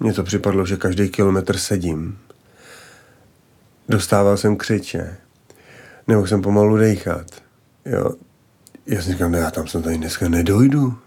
[0.00, 2.18] mně to připadlo, že každý kilometr sedím.
[3.88, 5.16] Dostával jsem křiče.
[6.08, 7.26] Nebo jsem pomalu dejchat.
[7.84, 8.10] Jo.
[8.86, 10.98] Já jsem říkal, ne, já tam jsem tady dneska nedojdu.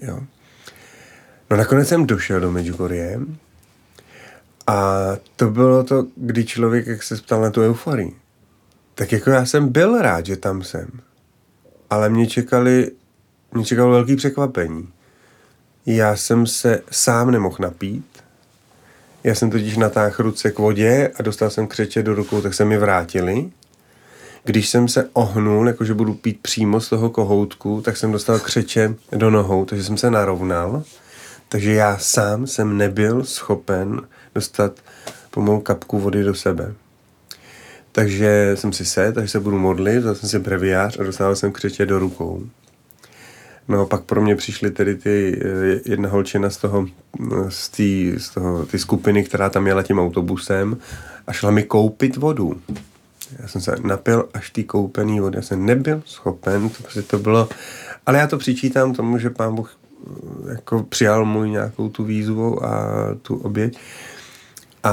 [0.00, 0.20] Jo.
[1.50, 3.20] No nakonec jsem došel do Medjugorje
[4.66, 8.16] a to bylo to, kdy člověk, jak se ptal na tu euforii,
[8.94, 10.88] tak jako já jsem byl rád, že tam jsem.
[11.90, 12.90] Ale mě čekali,
[13.52, 14.88] mě čekalo velký překvapení.
[15.86, 18.06] Já jsem se sám nemohl napít.
[19.24, 22.64] Já jsem totiž natáhl ruce k vodě a dostal jsem křeče do rukou, tak se
[22.64, 23.50] mi vrátili.
[24.44, 28.94] Když jsem se ohnul, jakože budu pít přímo z toho kohoutku, tak jsem dostal křeče
[29.12, 30.82] do nohou, takže jsem se narovnal.
[31.48, 34.00] Takže já sám jsem nebyl schopen
[34.34, 34.72] dostat
[35.30, 36.74] pomalu kapku vody do sebe.
[37.92, 41.52] Takže jsem si sedl, takže se budu modlit, vzal jsem si breviář a dostal jsem
[41.52, 42.42] křeče do rukou.
[43.68, 46.86] No a pak pro mě přišly tedy ty eh, jedna holčina z toho,
[47.20, 50.76] eh, z, tý, z toho, ty skupiny, která tam jela tím autobusem
[51.26, 52.60] a šla mi koupit vodu.
[53.38, 55.36] Já jsem se napil až ty koupený vody.
[55.36, 57.48] Já jsem nebyl schopen, to, to bylo...
[58.06, 62.64] Ale já to přičítám tomu, že pán Bůh eh, jako přijal můj nějakou tu výzvu
[62.64, 63.78] a tu oběť.
[64.82, 64.92] A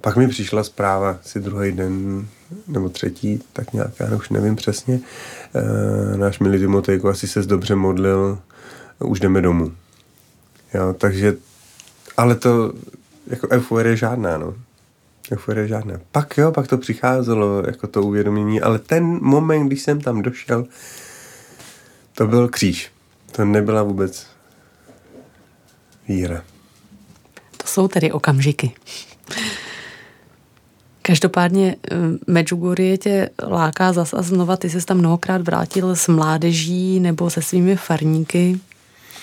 [0.00, 2.26] pak mi přišla zpráva si druhý den,
[2.68, 5.00] nebo třetí, tak nějak, já už nevím přesně.
[6.14, 8.38] E, náš milý Timotejko asi se dobře modlil,
[8.98, 9.72] už jdeme domů.
[10.74, 11.36] Jo, takže,
[12.16, 12.72] ale to,
[13.26, 14.54] jako euforie žádná, no.
[15.32, 15.94] Euforie žádná.
[16.12, 20.66] Pak jo, pak to přicházelo, jako to uvědomění, ale ten moment, když jsem tam došel,
[22.14, 22.90] to byl kříž.
[23.32, 24.26] To nebyla vůbec
[26.08, 26.42] víra.
[27.56, 28.72] To jsou tedy okamžiky.
[31.10, 31.96] Každopádně eh,
[32.26, 34.56] Medjugorje tě láká zas a znova.
[34.56, 38.60] Ty jsi tam mnohokrát vrátil s mládeží nebo se svými farníky.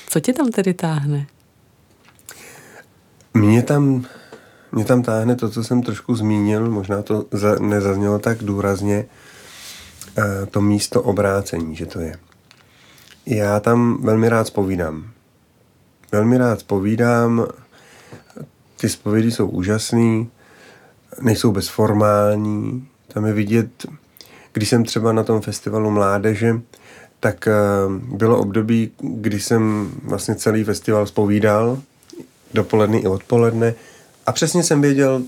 [0.10, 1.28] Co tě tam tedy táhne?
[3.34, 4.06] Mě tam,
[4.72, 9.06] mě tam táhne to, co jsem trošku zmínil, možná to za, nezaznělo tak důrazně.
[10.18, 12.16] eh, to místo obrácení, že to je.
[13.26, 15.12] Já tam velmi rád spovídám.
[16.12, 17.46] Velmi rád spovídám,
[18.78, 20.30] ty zpovědi jsou úžasný,
[21.22, 23.86] nejsou bezformální, tam je vidět,
[24.54, 26.62] když jsem třeba na tom festivalu mládeže,
[27.20, 27.54] tak eh,
[28.16, 31.82] bylo období, kdy jsem vlastně celý festival spovídal,
[32.54, 33.74] dopoledne i odpoledne,
[34.26, 35.22] a přesně jsem věděl,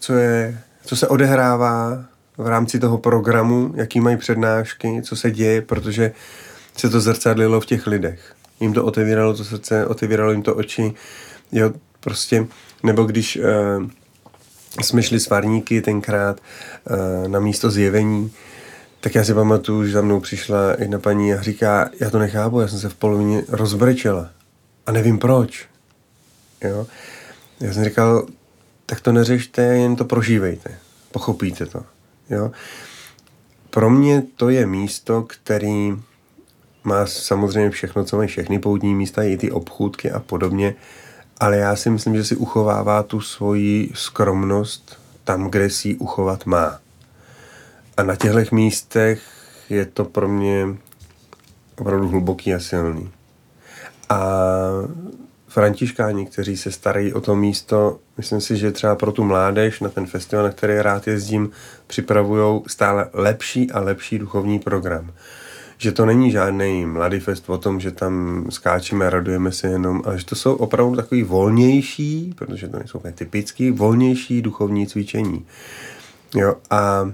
[0.00, 2.04] co, je, co se odehrává
[2.38, 6.12] v rámci toho programu, jaký mají přednášky, co se děje, protože
[6.76, 8.34] se to zrcadlilo v těch lidech.
[8.60, 10.94] Jim to otevíralo to srdce, otevíralo jim to oči,
[11.52, 12.46] jo, prostě,
[12.82, 13.86] nebo když uh,
[14.82, 16.40] jsme šli s varníky tenkrát
[16.90, 18.32] uh, na místo zjevení,
[19.00, 22.60] tak já si pamatuju, že za mnou přišla jedna paní a říká, já to nechápu,
[22.60, 24.30] já jsem se v polovině rozbrečela
[24.86, 25.68] a nevím proč.
[26.64, 26.86] Jo?
[27.60, 28.26] Já jsem říkal,
[28.86, 30.74] tak to neřešte, jen to prožívejte.
[31.12, 31.84] Pochopíte to.
[32.30, 32.50] Jo?
[33.70, 35.92] Pro mě to je místo, který
[36.84, 40.74] má samozřejmě všechno, co mají všechny poutní místa, i ty obchůdky a podobně,
[41.42, 46.46] ale já si myslím, že si uchovává tu svoji skromnost tam, kde si ji uchovat
[46.46, 46.78] má.
[47.96, 49.22] A na těchto místech
[49.70, 50.66] je to pro mě
[51.78, 53.10] opravdu hluboký a silný.
[54.08, 54.20] A
[55.48, 59.88] františkáni, kteří se starají o to místo, myslím si, že třeba pro tu mládež na
[59.88, 61.50] ten festival, na který rád jezdím,
[61.86, 65.12] připravují stále lepší a lepší duchovní program.
[65.82, 70.02] Že to není žádný mladý fest o tom, že tam skáčíme a radujeme se jenom,
[70.04, 75.46] ale že to jsou opravdu takový volnější, protože to nejsou typický, volnější duchovní cvičení.
[76.34, 77.12] Jo, a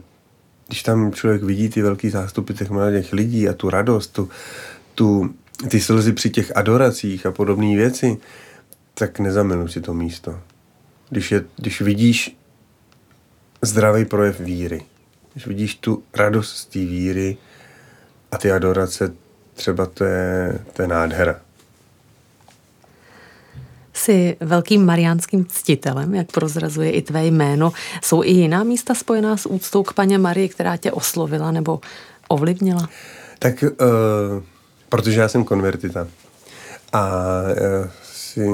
[0.67, 4.29] když tam člověk vidí ty velký zástupy těch mladých lidí a tu radost, tu,
[4.95, 5.35] tu
[5.69, 8.19] ty slzy při těch adoracích a podobné věci,
[8.95, 10.41] tak nezamiluj si to místo.
[11.11, 12.37] Když, je, když vidíš
[13.63, 14.83] zdravý projev víry,
[15.33, 17.37] když vidíš tu radost z té víry
[18.33, 19.13] a ty adorace,
[19.55, 21.37] třeba to je, to je nádhera.
[23.93, 27.73] Jsi velkým mariánským ctitelem, jak prozrazuje i tvé jméno.
[28.03, 31.81] Jsou i jiná místa spojená s úctou k paně Marii, která tě oslovila nebo
[32.29, 32.89] ovlivnila?
[33.39, 34.43] Tak uh,
[34.89, 36.09] Protože já jsem konvertita.
[36.93, 37.09] A
[37.63, 38.49] já si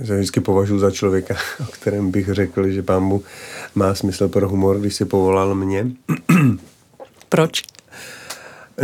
[0.00, 3.22] že vždycky považuji za člověka, o kterém bych řekl, že pán mu
[3.74, 5.86] má smysl pro humor, když si povolal mě.
[7.28, 7.62] Proč?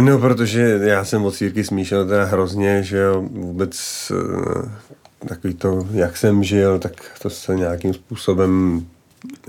[0.01, 3.77] No, protože já jsem od círky smíšel teda hrozně, že jo, vůbec
[4.15, 8.83] eh, takový to, jak jsem žil, tak to se nějakým způsobem,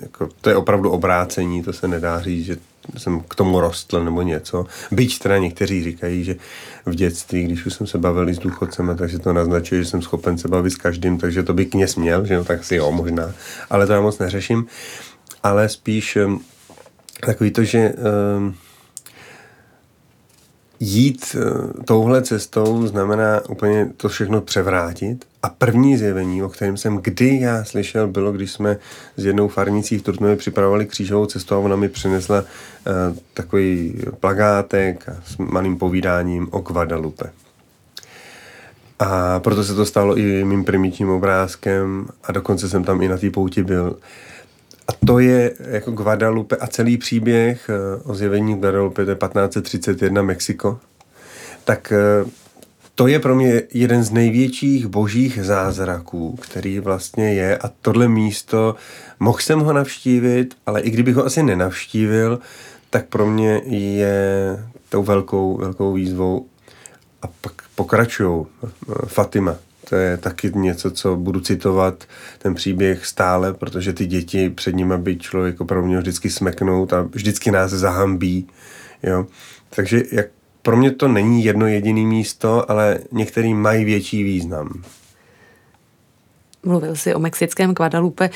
[0.01, 2.57] jako, to je opravdu obrácení, to se nedá říct, že
[2.97, 4.65] jsem k tomu rostl nebo něco.
[4.91, 6.35] Byť teda někteří říkají, že
[6.85, 10.37] v dětství, když už jsem se bavil s důchodcem, takže to naznačuje, že jsem schopen
[10.37, 13.33] se bavit s každým, takže to by kněz měl, že jo, tak si jo, možná.
[13.69, 14.65] Ale to já moc neřeším.
[15.43, 16.17] Ale spíš
[17.25, 17.93] takový to, že
[18.37, 18.55] um,
[20.79, 26.97] jít uh, touhle cestou znamená úplně to všechno převrátit a první zjevení, o kterém jsem
[26.97, 28.77] kdy já slyšel, bylo, když jsme
[29.17, 35.09] s jednou farnicí v Trutnově připravovali křížovou cestu a ona mi přinesla uh, takový plagátek
[35.25, 37.29] s malým povídáním o Guadalupe.
[38.99, 43.17] A proto se to stalo i mým primitním obrázkem a dokonce jsem tam i na
[43.17, 43.95] té pouti byl.
[44.87, 50.21] A to je jako Guadalupe a celý příběh uh, o zjevení Guadalupe, to je 1531
[50.21, 50.79] Mexiko.
[51.63, 52.29] Tak uh,
[52.95, 58.75] to je pro mě jeden z největších božích zázraků, který vlastně je a tohle místo,
[59.19, 62.39] mohl jsem ho navštívit, ale i kdybych ho asi nenavštívil,
[62.89, 66.45] tak pro mě je tou velkou, velkou výzvou
[67.21, 68.45] a pak pokračují
[69.05, 69.55] Fatima.
[69.89, 72.03] To je taky něco, co budu citovat,
[72.37, 77.01] ten příběh stále, protože ty děti před nimi by člověk opravdu měl vždycky smeknout a
[77.01, 78.47] vždycky nás zahambí.
[79.03, 79.25] Jo?
[79.69, 80.27] Takže jak
[80.61, 84.83] pro mě to není jedno jediné místo, ale některý mají větší význam.
[86.63, 88.29] Mluvil jsi o mexickém Guadalupe.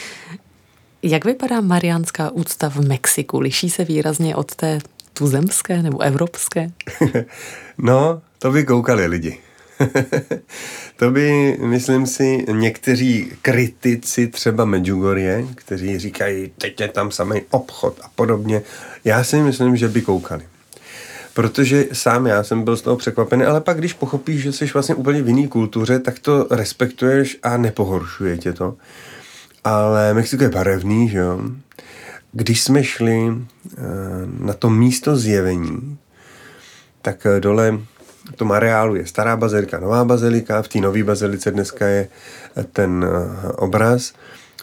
[1.03, 3.39] Jak vypadá mariánská úcta v Mexiku?
[3.39, 4.79] Liší se výrazně od té
[5.13, 6.71] tuzemské nebo evropské?
[7.77, 9.37] no, to by koukali lidi.
[10.95, 17.99] to by, myslím si, někteří kritici třeba Medjugorje, kteří říkají, teď je tam samý obchod
[18.03, 18.61] a podobně.
[19.05, 20.43] Já si myslím, že by koukali
[21.33, 24.95] protože sám já jsem byl z toho překvapený, ale pak když pochopíš, že jsi vlastně
[24.95, 28.75] úplně v jiné kultuře, tak to respektuješ a nepohoršuje tě to.
[29.63, 31.41] Ale Mexiko je barevný, že jo.
[32.31, 33.81] Když jsme šli eh,
[34.39, 35.97] na to místo zjevení,
[37.01, 37.79] tak eh, dole
[38.33, 42.07] v tom areálu je stará bazilika, nová bazilika, v té nové bazilice dneska je
[42.57, 43.05] eh, ten
[43.55, 44.13] obraz.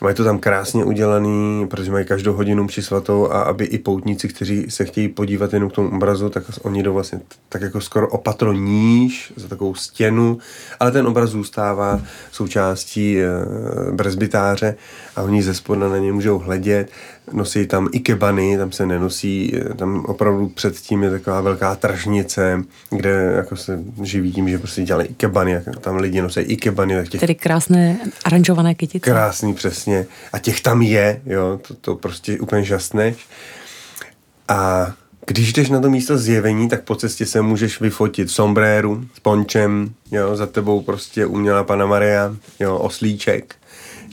[0.01, 4.29] Mají to tam krásně udělaný, protože mají každou hodinu při svatou a aby i poutníci,
[4.29, 8.09] kteří se chtějí podívat jenom k tomu obrazu, tak oni jdou vlastně tak jako skoro
[8.09, 10.39] opatro níž za takovou stěnu,
[10.81, 12.01] ale ten obraz zůstává
[12.33, 13.27] součástí e,
[13.97, 14.75] presbytáře
[15.17, 16.91] a oni ze spoda na ně můžou hledět
[17.33, 23.57] nosí tam ikebany, tam se nenosí, tam opravdu předtím je taková velká tržnice, kde jako
[23.57, 26.97] se živí tím, že prostě dělají ikebany, jak tam lidi nosí ikebany.
[26.97, 27.21] Tak těch...
[27.21, 29.11] Tedy krásné aranžované kytice.
[29.11, 30.07] Krásný, přesně.
[30.33, 33.15] A těch tam je, jo, to, to prostě úplně žasné.
[34.49, 34.93] A
[35.27, 39.21] když jdeš na to místo zjevení, tak po cestě se můžeš vyfotit v sombréru, s
[39.21, 43.55] pončem, jo, za tebou prostě uměla pana Maria, jo, oslíček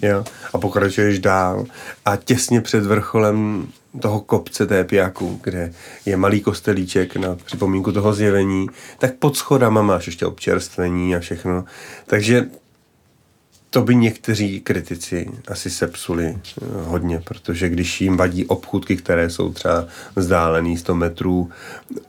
[0.02, 0.24] jo,
[0.54, 1.66] a pokračuješ dál
[2.06, 3.68] a těsně před vrcholem
[4.02, 5.74] toho kopce té pijaku, kde
[6.06, 8.68] je malý kostelíček na připomínku toho zjevení,
[9.00, 11.66] tak pod schodama máš ještě občerstvení a všechno.
[12.06, 12.46] Takže
[13.76, 19.54] to by někteří kritici asi sepsuli eh, hodně, protože když jim vadí obchudky, které jsou
[19.54, 21.50] třeba vzdálený 100 metrů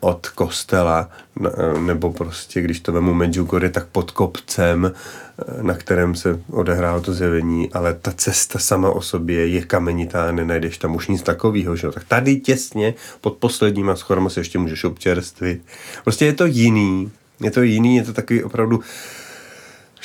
[0.01, 1.11] od kostela,
[1.47, 7.01] eh, nebo prostě, když to vemu Medjugorje, tak pod kopcem, eh, na kterém se odehrálo
[7.01, 11.77] to zjevení, ale ta cesta sama o sobě je kamenitá, nenajdeš tam už nic takového,
[11.77, 11.91] že?
[11.91, 15.63] tak tady těsně pod posledníma schodama se ještě můžeš občerstvit.
[16.05, 17.11] Prostě je to jiný,
[17.41, 18.81] je to jiný, je to takový opravdu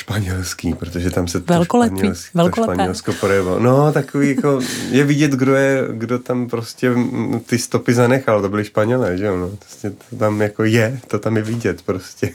[0.01, 3.59] Španělský, protože tam se to španělský, to Španělsko projevilo.
[3.59, 6.91] No, takový jako, je vidět, kdo je, kdo tam prostě
[7.45, 11.19] ty stopy zanechal, to byli Španělé, že jo, no, prostě to tam jako je, to
[11.19, 12.29] tam je vidět prostě.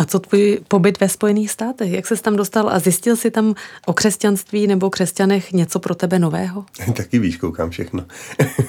[0.00, 1.92] A co tvůj pobyt ve Spojených státech?
[1.92, 3.54] Jak ses tam dostal a zjistil jsi tam
[3.86, 6.64] o křesťanství nebo křesťanech něco pro tebe nového?
[6.96, 8.04] Taky víš, koukám všechno.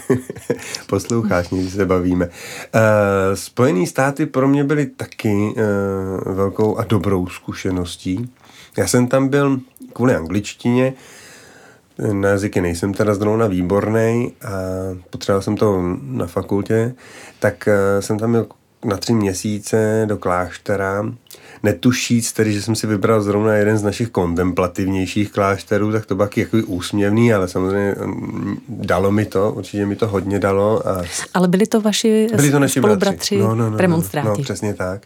[0.87, 2.25] Posloucháš, když se bavíme.
[2.25, 2.31] Uh,
[3.33, 8.29] Spojený státy pro mě byly taky uh, velkou a dobrou zkušeností.
[8.77, 9.59] Já jsem tam byl
[9.93, 10.93] kvůli angličtině,
[12.11, 14.49] na jazyky nejsem teda zrovna výborný a
[15.09, 16.95] potřeboval jsem to na fakultě,
[17.39, 18.47] tak uh, jsem tam byl
[18.85, 21.05] na tři měsíce do kláštera,
[21.63, 26.29] netušíc tedy, že jsem si vybral zrovna jeden z našich kontemplativnějších klášterů, tak to bylo
[26.35, 30.87] jako úsměvný, ale samozřejmě mm, dalo mi to, určitě mi to hodně dalo.
[30.87, 31.03] A...
[31.33, 34.27] Ale byli to vaši byli to naši spolubratři, no, no, no, premonstráti.
[34.27, 35.01] No, no, přesně tak.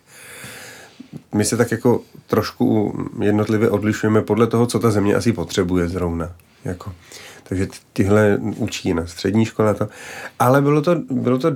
[1.33, 6.31] My se tak jako trošku jednotlivě odlišujeme podle toho, co ta země asi potřebuje zrovna.
[6.65, 6.93] Jako.
[7.43, 9.87] Takže tyhle učí na střední škole to.
[10.39, 11.55] Ale bylo to, bylo to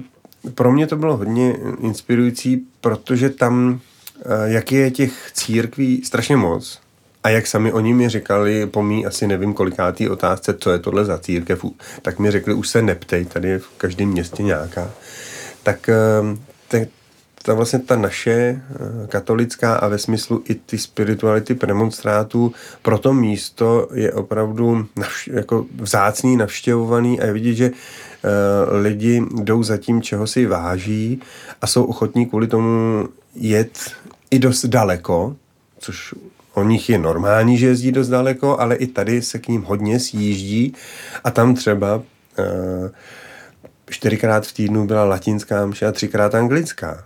[0.56, 3.80] pro mě to bylo hodně inspirující, protože tam,
[4.46, 6.80] jak je těch církví strašně moc,
[7.24, 11.06] a jak sami oni mi říkali, po mý asi nevím kolikátý otázce, co je tohle
[11.06, 11.66] za církev,
[12.02, 14.92] tak mi řekli, už se neptej, tady je v každém městě nějaká.
[15.64, 16.86] Tak eh,
[17.44, 18.62] ta vlastně ta naše eh,
[19.08, 25.66] katolická a ve smyslu i ty spirituality premonstrátů pro to místo je opravdu navš- jako
[25.76, 31.22] vzácný, navštěvovaný a je vidět, že uh, lidi jdou za tím, čeho si váží
[31.62, 33.92] a jsou ochotní kvůli tomu jet
[34.32, 35.36] i dost daleko,
[35.80, 36.14] což
[36.54, 40.00] o nich je normální, že jezdí dost daleko, ale i tady se k ním hodně
[40.00, 40.74] sjíždí.
[41.24, 42.04] A tam třeba uh,
[43.90, 47.04] čtyřikrát v týdnu byla latinská mše a třikrát anglická.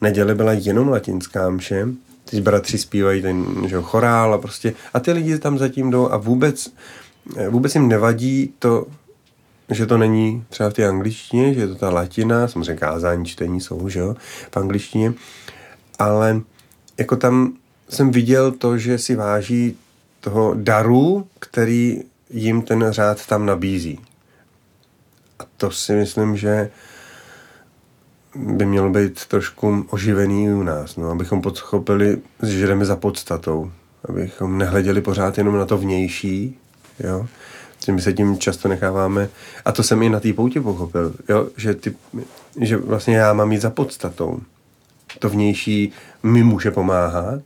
[0.00, 1.88] Neděle byla jenom latinská mše,
[2.30, 6.16] ty bratři zpívají ten že, chorál a prostě, a ty lidi tam zatím jdou a
[6.16, 6.68] vůbec,
[7.36, 8.86] eh, vůbec jim nevadí to,
[9.70, 13.60] že to není třeba v té angličtině, že je to ta latina, samozřejmě kázání, čtení
[13.60, 14.16] jsou, že jo,
[14.50, 15.14] v angličtině,
[15.98, 16.40] ale
[16.98, 17.52] jako tam
[17.88, 19.76] jsem viděl to, že si váží
[20.20, 24.00] toho daru, který jim ten řád tam nabízí.
[25.38, 26.70] A to si myslím, že
[28.34, 33.72] by mělo být trošku oživený u nás, no, abychom podchopili, že jdeme za podstatou,
[34.08, 36.58] abychom nehleděli pořád jenom na to vnější,
[37.00, 37.26] jo,
[37.92, 39.28] my se tím často necháváme,
[39.64, 41.94] a to jsem i na té pouti pochopil, jo, že, ty,
[42.60, 44.40] že vlastně já mám jít za podstatou.
[45.18, 45.92] To vnější
[46.22, 47.42] mi může pomáhat,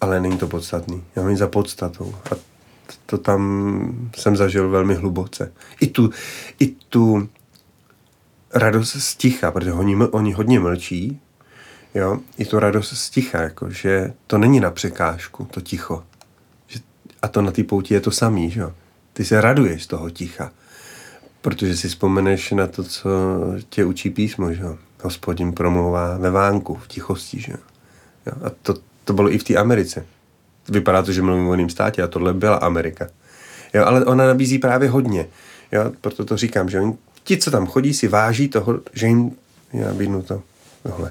[0.00, 1.04] ale není to podstatný.
[1.16, 2.14] Já mám za podstatou.
[2.32, 2.34] A
[3.06, 5.52] to tam jsem zažil velmi hluboce.
[5.80, 6.10] I tu,
[6.60, 7.28] i tu
[8.54, 11.20] radost z ticha, protože oni, oni hodně mlčí,
[11.94, 16.04] jo, i to radost z ticha, jako, že to není na překážku, to ticho.
[16.66, 16.80] Že,
[17.22, 18.72] a to na té pouti je to samý, že jo.
[19.12, 20.52] Ty se raduješ z toho ticha,
[21.40, 23.10] protože si vzpomeneš na to, co
[23.68, 24.78] tě učí písmo, že jo.
[25.06, 28.32] Hospodin promlouvá ve vánku, v tichosti, že jo.
[28.44, 30.06] a to, to bylo i v té Americe.
[30.68, 33.08] Vypadá to, že mluvím o jiném státě a tohle byla Amerika.
[33.74, 35.26] Jo, ale ona nabízí právě hodně.
[35.72, 36.94] Jo, proto to říkám, že oni
[37.24, 39.36] ti, co tam chodí, si váží toho, že jim
[39.72, 40.42] je nabídnuto
[40.82, 41.10] tohle.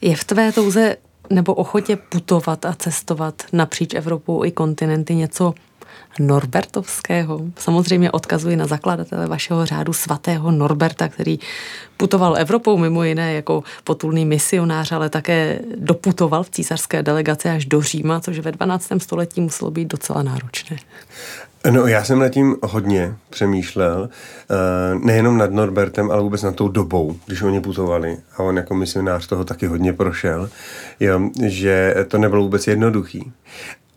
[0.00, 0.96] Je v tvé touze
[1.30, 5.54] nebo ochotě putovat a cestovat napříč Evropou i kontinenty něco
[6.18, 7.40] Norbertovského.
[7.58, 11.38] Samozřejmě odkazuji na zakladatele vašeho řádu svatého Norberta, který
[11.96, 17.82] putoval Evropou mimo jiné jako potulný misionář, ale také doputoval v císařské delegaci až do
[17.82, 18.92] Říma, což ve 12.
[18.98, 20.76] století muselo být docela náročné.
[21.70, 24.08] No, já jsem nad tím hodně přemýšlel,
[24.50, 24.54] eh,
[24.98, 29.26] nejenom nad Norbertem, ale vůbec nad tou dobou, když oni putovali a on jako misionář
[29.26, 30.50] toho taky hodně prošel,
[31.00, 33.32] jo, že to nebylo vůbec jednoduchý.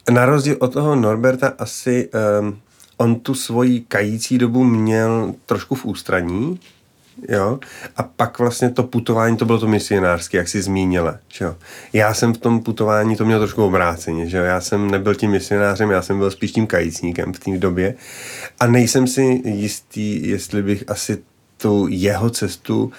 [0.10, 2.60] Na rozdíl od toho Norberta asi um,
[2.98, 6.60] on tu svoji kající dobu měl trošku v ústraní,
[7.30, 7.60] jo,
[7.98, 11.56] a pak vlastně to putování, to bylo to misionářské, jak si zmínila, jo.
[11.94, 15.32] Já jsem v tom putování to měl trošku obráceně, že jo, já jsem nebyl tím
[15.32, 17.96] misionářem, já jsem byl spíš tím kajícníkem v té době.
[18.60, 21.24] A nejsem si jistý, jestli bych asi
[21.58, 22.92] tu jeho cestu uh,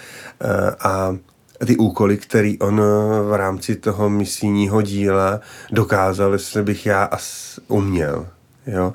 [0.79, 1.17] a
[1.65, 2.81] ty úkoly, které on
[3.29, 5.39] v rámci toho misijního díla
[5.71, 8.27] dokázal, jestli bych já as uměl.
[8.67, 8.93] Jo?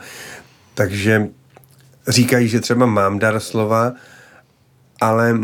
[0.75, 1.29] Takže
[2.09, 3.93] říkají, že třeba mám dar slova,
[5.01, 5.39] ale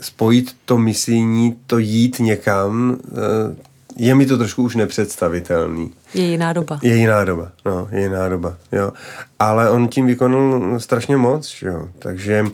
[0.00, 5.92] spojit to misijní, to jít někam, eh, je mi to trošku už nepředstavitelný.
[6.14, 6.78] Je jiná doba.
[6.82, 8.92] Je jiná doba, no, je jiná doba, jo.
[9.38, 11.88] Ale on tím vykonal strašně moc, jo.
[11.98, 12.48] Takže uh,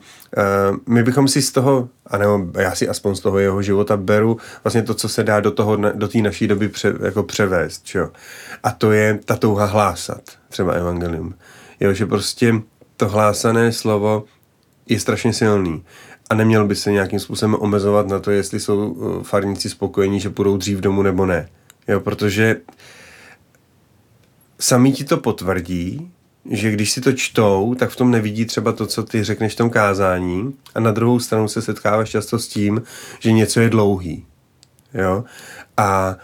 [0.86, 4.82] my bychom si z toho, anebo já si aspoň z toho jeho života beru vlastně
[4.82, 8.08] to, co se dá do toho, do té naší doby pře, jako převést, jo.
[8.62, 11.34] A to je ta touha hlásat, třeba evangelium.
[11.80, 12.54] Jo, že prostě
[12.96, 14.24] to hlásané slovo
[14.88, 15.84] je strašně silný
[16.30, 20.30] a neměl by se nějakým způsobem omezovat na to, jestli jsou eh, farníci spokojení, že
[20.30, 21.48] půjdou dřív domů nebo ne.
[21.88, 22.56] Jo, protože
[24.60, 26.10] sami ti to potvrdí,
[26.50, 29.56] že když si to čtou, tak v tom nevidí třeba to, co ty řekneš v
[29.56, 32.82] tom kázání a na druhou stranu se setkáváš často s tím,
[33.20, 34.26] že něco je dlouhý.
[34.94, 35.24] Jo?
[35.76, 36.16] A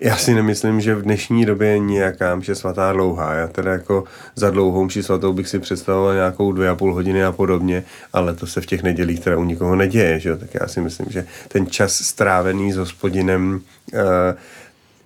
[0.00, 3.34] já si nemyslím, že v dnešní době je nějaká mše svatá dlouhá.
[3.34, 7.24] Já teda jako za dlouhou mši svatou bych si představoval nějakou dvě a půl hodiny
[7.24, 10.36] a podobně, ale to se v těch nedělích teda u nikoho neděje, že jo?
[10.36, 13.60] Tak já si myslím, že ten čas strávený s hospodinem,
[13.92, 14.00] uh,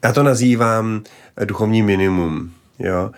[0.04, 1.02] já to nazývám
[1.44, 3.10] duchovní minimum, jo?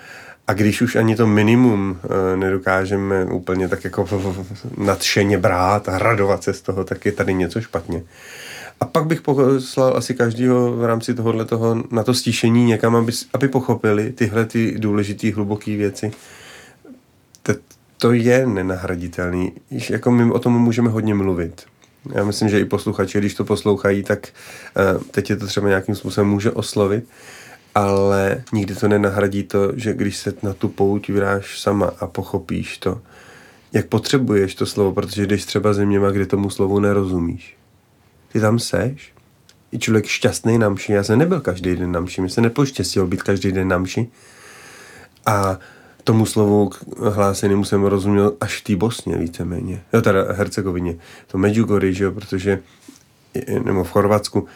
[0.46, 4.08] A když už ani to minimum uh, nedokážeme úplně tak jako
[4.76, 8.02] nadšeně brát a radovat se z toho, tak je tady něco špatně.
[8.80, 13.12] A pak bych poslal asi každýho v rámci tohohle toho na to stíšení někam, aby,
[13.34, 16.10] aby pochopili tyhle ty důležité, hluboké věci.
[17.42, 17.52] To,
[17.98, 19.52] to je nenahraditelný.
[19.90, 21.62] Jako my o tom můžeme hodně mluvit.
[22.14, 24.28] Já myslím, že i posluchači, když to poslouchají, tak
[24.96, 27.04] uh, teď je to třeba nějakým způsobem může oslovit,
[27.74, 32.78] ale nikdy to nenahradí to, že když se na tu pouť vydáš sama a pochopíš
[32.78, 33.00] to,
[33.72, 37.59] jak potřebuješ to slovo, protože jdeš třeba zeměma, kde tomu slovu nerozumíš
[38.32, 39.12] ty tam seš,
[39.72, 40.92] je člověk šťastný na mši.
[40.92, 44.08] Já jsem nebyl každý den na mši, mi se nepoštěstilo být každý den na mši.
[45.26, 45.58] A
[46.04, 46.70] tomu slovu
[47.10, 49.82] hlásenému jsem rozuměl až v té Bosně víceméně.
[49.92, 50.96] Jo, teda Hercegovině.
[51.26, 52.62] To Medjugorje, že jo, protože,
[53.64, 54.46] nebo v Chorvatsku,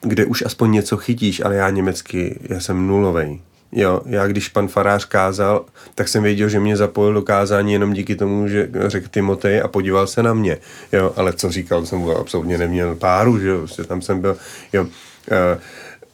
[0.00, 3.40] kde už aspoň něco chytíš, ale já německy, já jsem nulovej.
[3.72, 5.64] Jo, já když pan farář kázal,
[5.94, 9.68] tak jsem věděl, že mě zapojil do kázání jenom díky tomu, že řekl Timotej a
[9.68, 10.58] podíval se na mě.
[10.92, 14.36] Jo, ale co říkal, jsem absolutně neměl páru, že jo, prostě tam jsem byl,
[14.72, 14.88] jo, uh,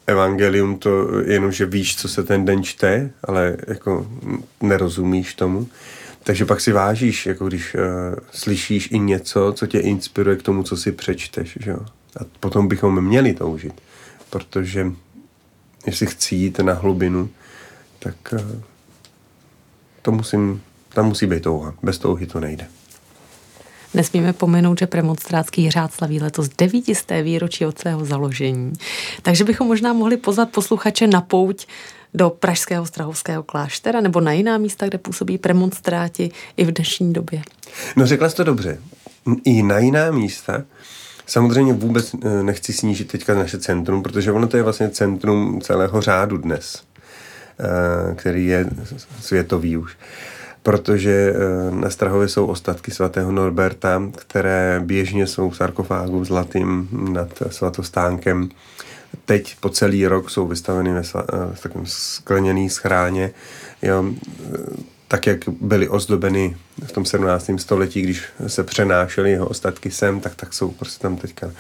[0.07, 4.07] evangelium to jenom, že víš, co se ten den čte, ale jako
[4.61, 5.69] nerozumíš tomu.
[6.25, 7.81] Takže pak si vážíš, jako když uh,
[8.33, 11.79] slyšíš i něco, co tě inspiruje k tomu, co si přečteš, že jo.
[12.21, 13.73] A potom bychom měli toužit,
[14.31, 14.93] protože
[15.87, 17.29] jestli chci jít na hlubinu,
[18.03, 18.61] tak eh,
[20.03, 21.75] to musím, tam musí být touha.
[21.83, 22.67] Bez touhy to nejde.
[23.95, 28.73] Nesmíme pomenout, že premonstrátský řád slaví letos devítisté výročí od svého založení.
[29.23, 31.67] Takže bychom možná mohli pozvat posluchače na pouť
[32.15, 37.43] do Pražského Strahovského kláštera nebo na jiná místa, kde působí premonstráti i v dnešní době.
[37.97, 38.79] No řekla jsi to dobře.
[39.45, 40.63] I na jiná místa.
[41.27, 46.01] Samozřejmě vůbec eh, nechci snížit teďka naše centrum, protože ono to je vlastně centrum celého
[46.01, 46.83] řádu dnes.
[47.63, 48.67] Eh, který je
[49.21, 49.97] světový už.
[50.63, 57.29] Protože eh, na Strahově jsou ostatky svatého Norberta, které běžně jsou v sarkofágu zlatým nad
[57.51, 58.49] svatostánkem.
[59.25, 61.23] Teď po celý rok jsou vystaveny ve eh,
[61.63, 63.31] takovém skleněný schráně.
[63.83, 64.05] Jo,
[65.09, 66.57] tak, jak byly ozdobeny
[66.87, 67.51] v tom 17.
[67.57, 71.51] století, když se přenášely jeho ostatky sem, tak tak jsou prostě tam teďka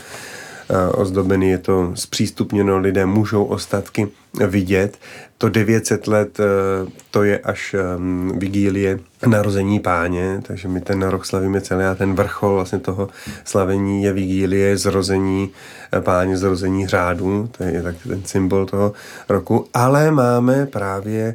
[0.95, 4.09] ozdobený, je to zpřístupněno, lidé můžou ostatky
[4.47, 4.99] vidět.
[5.39, 11.27] To 900 let, eh, to je až ehm, vigílie narození páně, takže my ten rok
[11.27, 13.09] slavíme celý a ten vrchol vlastně toho
[13.45, 15.51] slavení je vigílie zrození
[15.93, 18.93] eh, páně, zrození řádu, to je tak ten symbol toho
[19.29, 21.35] roku, ale máme právě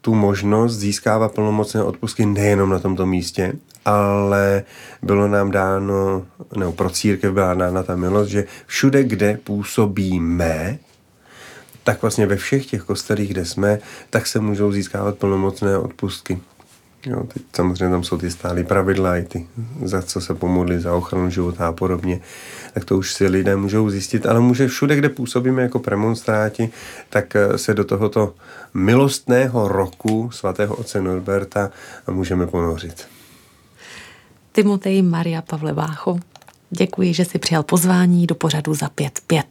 [0.00, 3.52] tu možnost získávat plnomocné odpustky nejenom na tomto místě,
[3.84, 4.64] ale
[5.02, 6.26] bylo nám dáno,
[6.56, 10.78] nebo pro církev byla dána ta milost, že všude, kde působíme,
[11.84, 13.78] tak vlastně ve všech těch kostelích, kde jsme,
[14.10, 16.40] tak se můžou získávat plnomocné odpustky.
[17.06, 19.46] Jo, teď samozřejmě tam jsou ty stálé pravidla, i ty,
[19.84, 22.20] za co se pomodli, za ochranu života a podobně.
[22.74, 26.70] Tak to už si lidé můžou zjistit, ale může všude, kde působíme jako premonstráti,
[27.10, 28.34] tak eh, se do tohoto
[28.74, 31.70] milostného roku svatého otce Norberta
[32.10, 33.06] můžeme ponořit.
[34.52, 36.18] Timotej Maria Pavle Vácho,
[36.74, 39.42] Děkuji, že jsi přijal pozvání do pořadu za 5-5.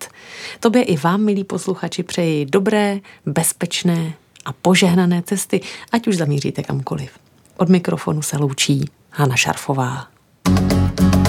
[0.60, 4.14] Tobě i vám, milí posluchači, přeji dobré, bezpečné
[4.45, 7.12] a požehnané cesty, ať už zamíříte kamkoliv.
[7.58, 10.08] Od mikrofonu se loučí Hana Šarfová.
[10.43, 11.20] thank you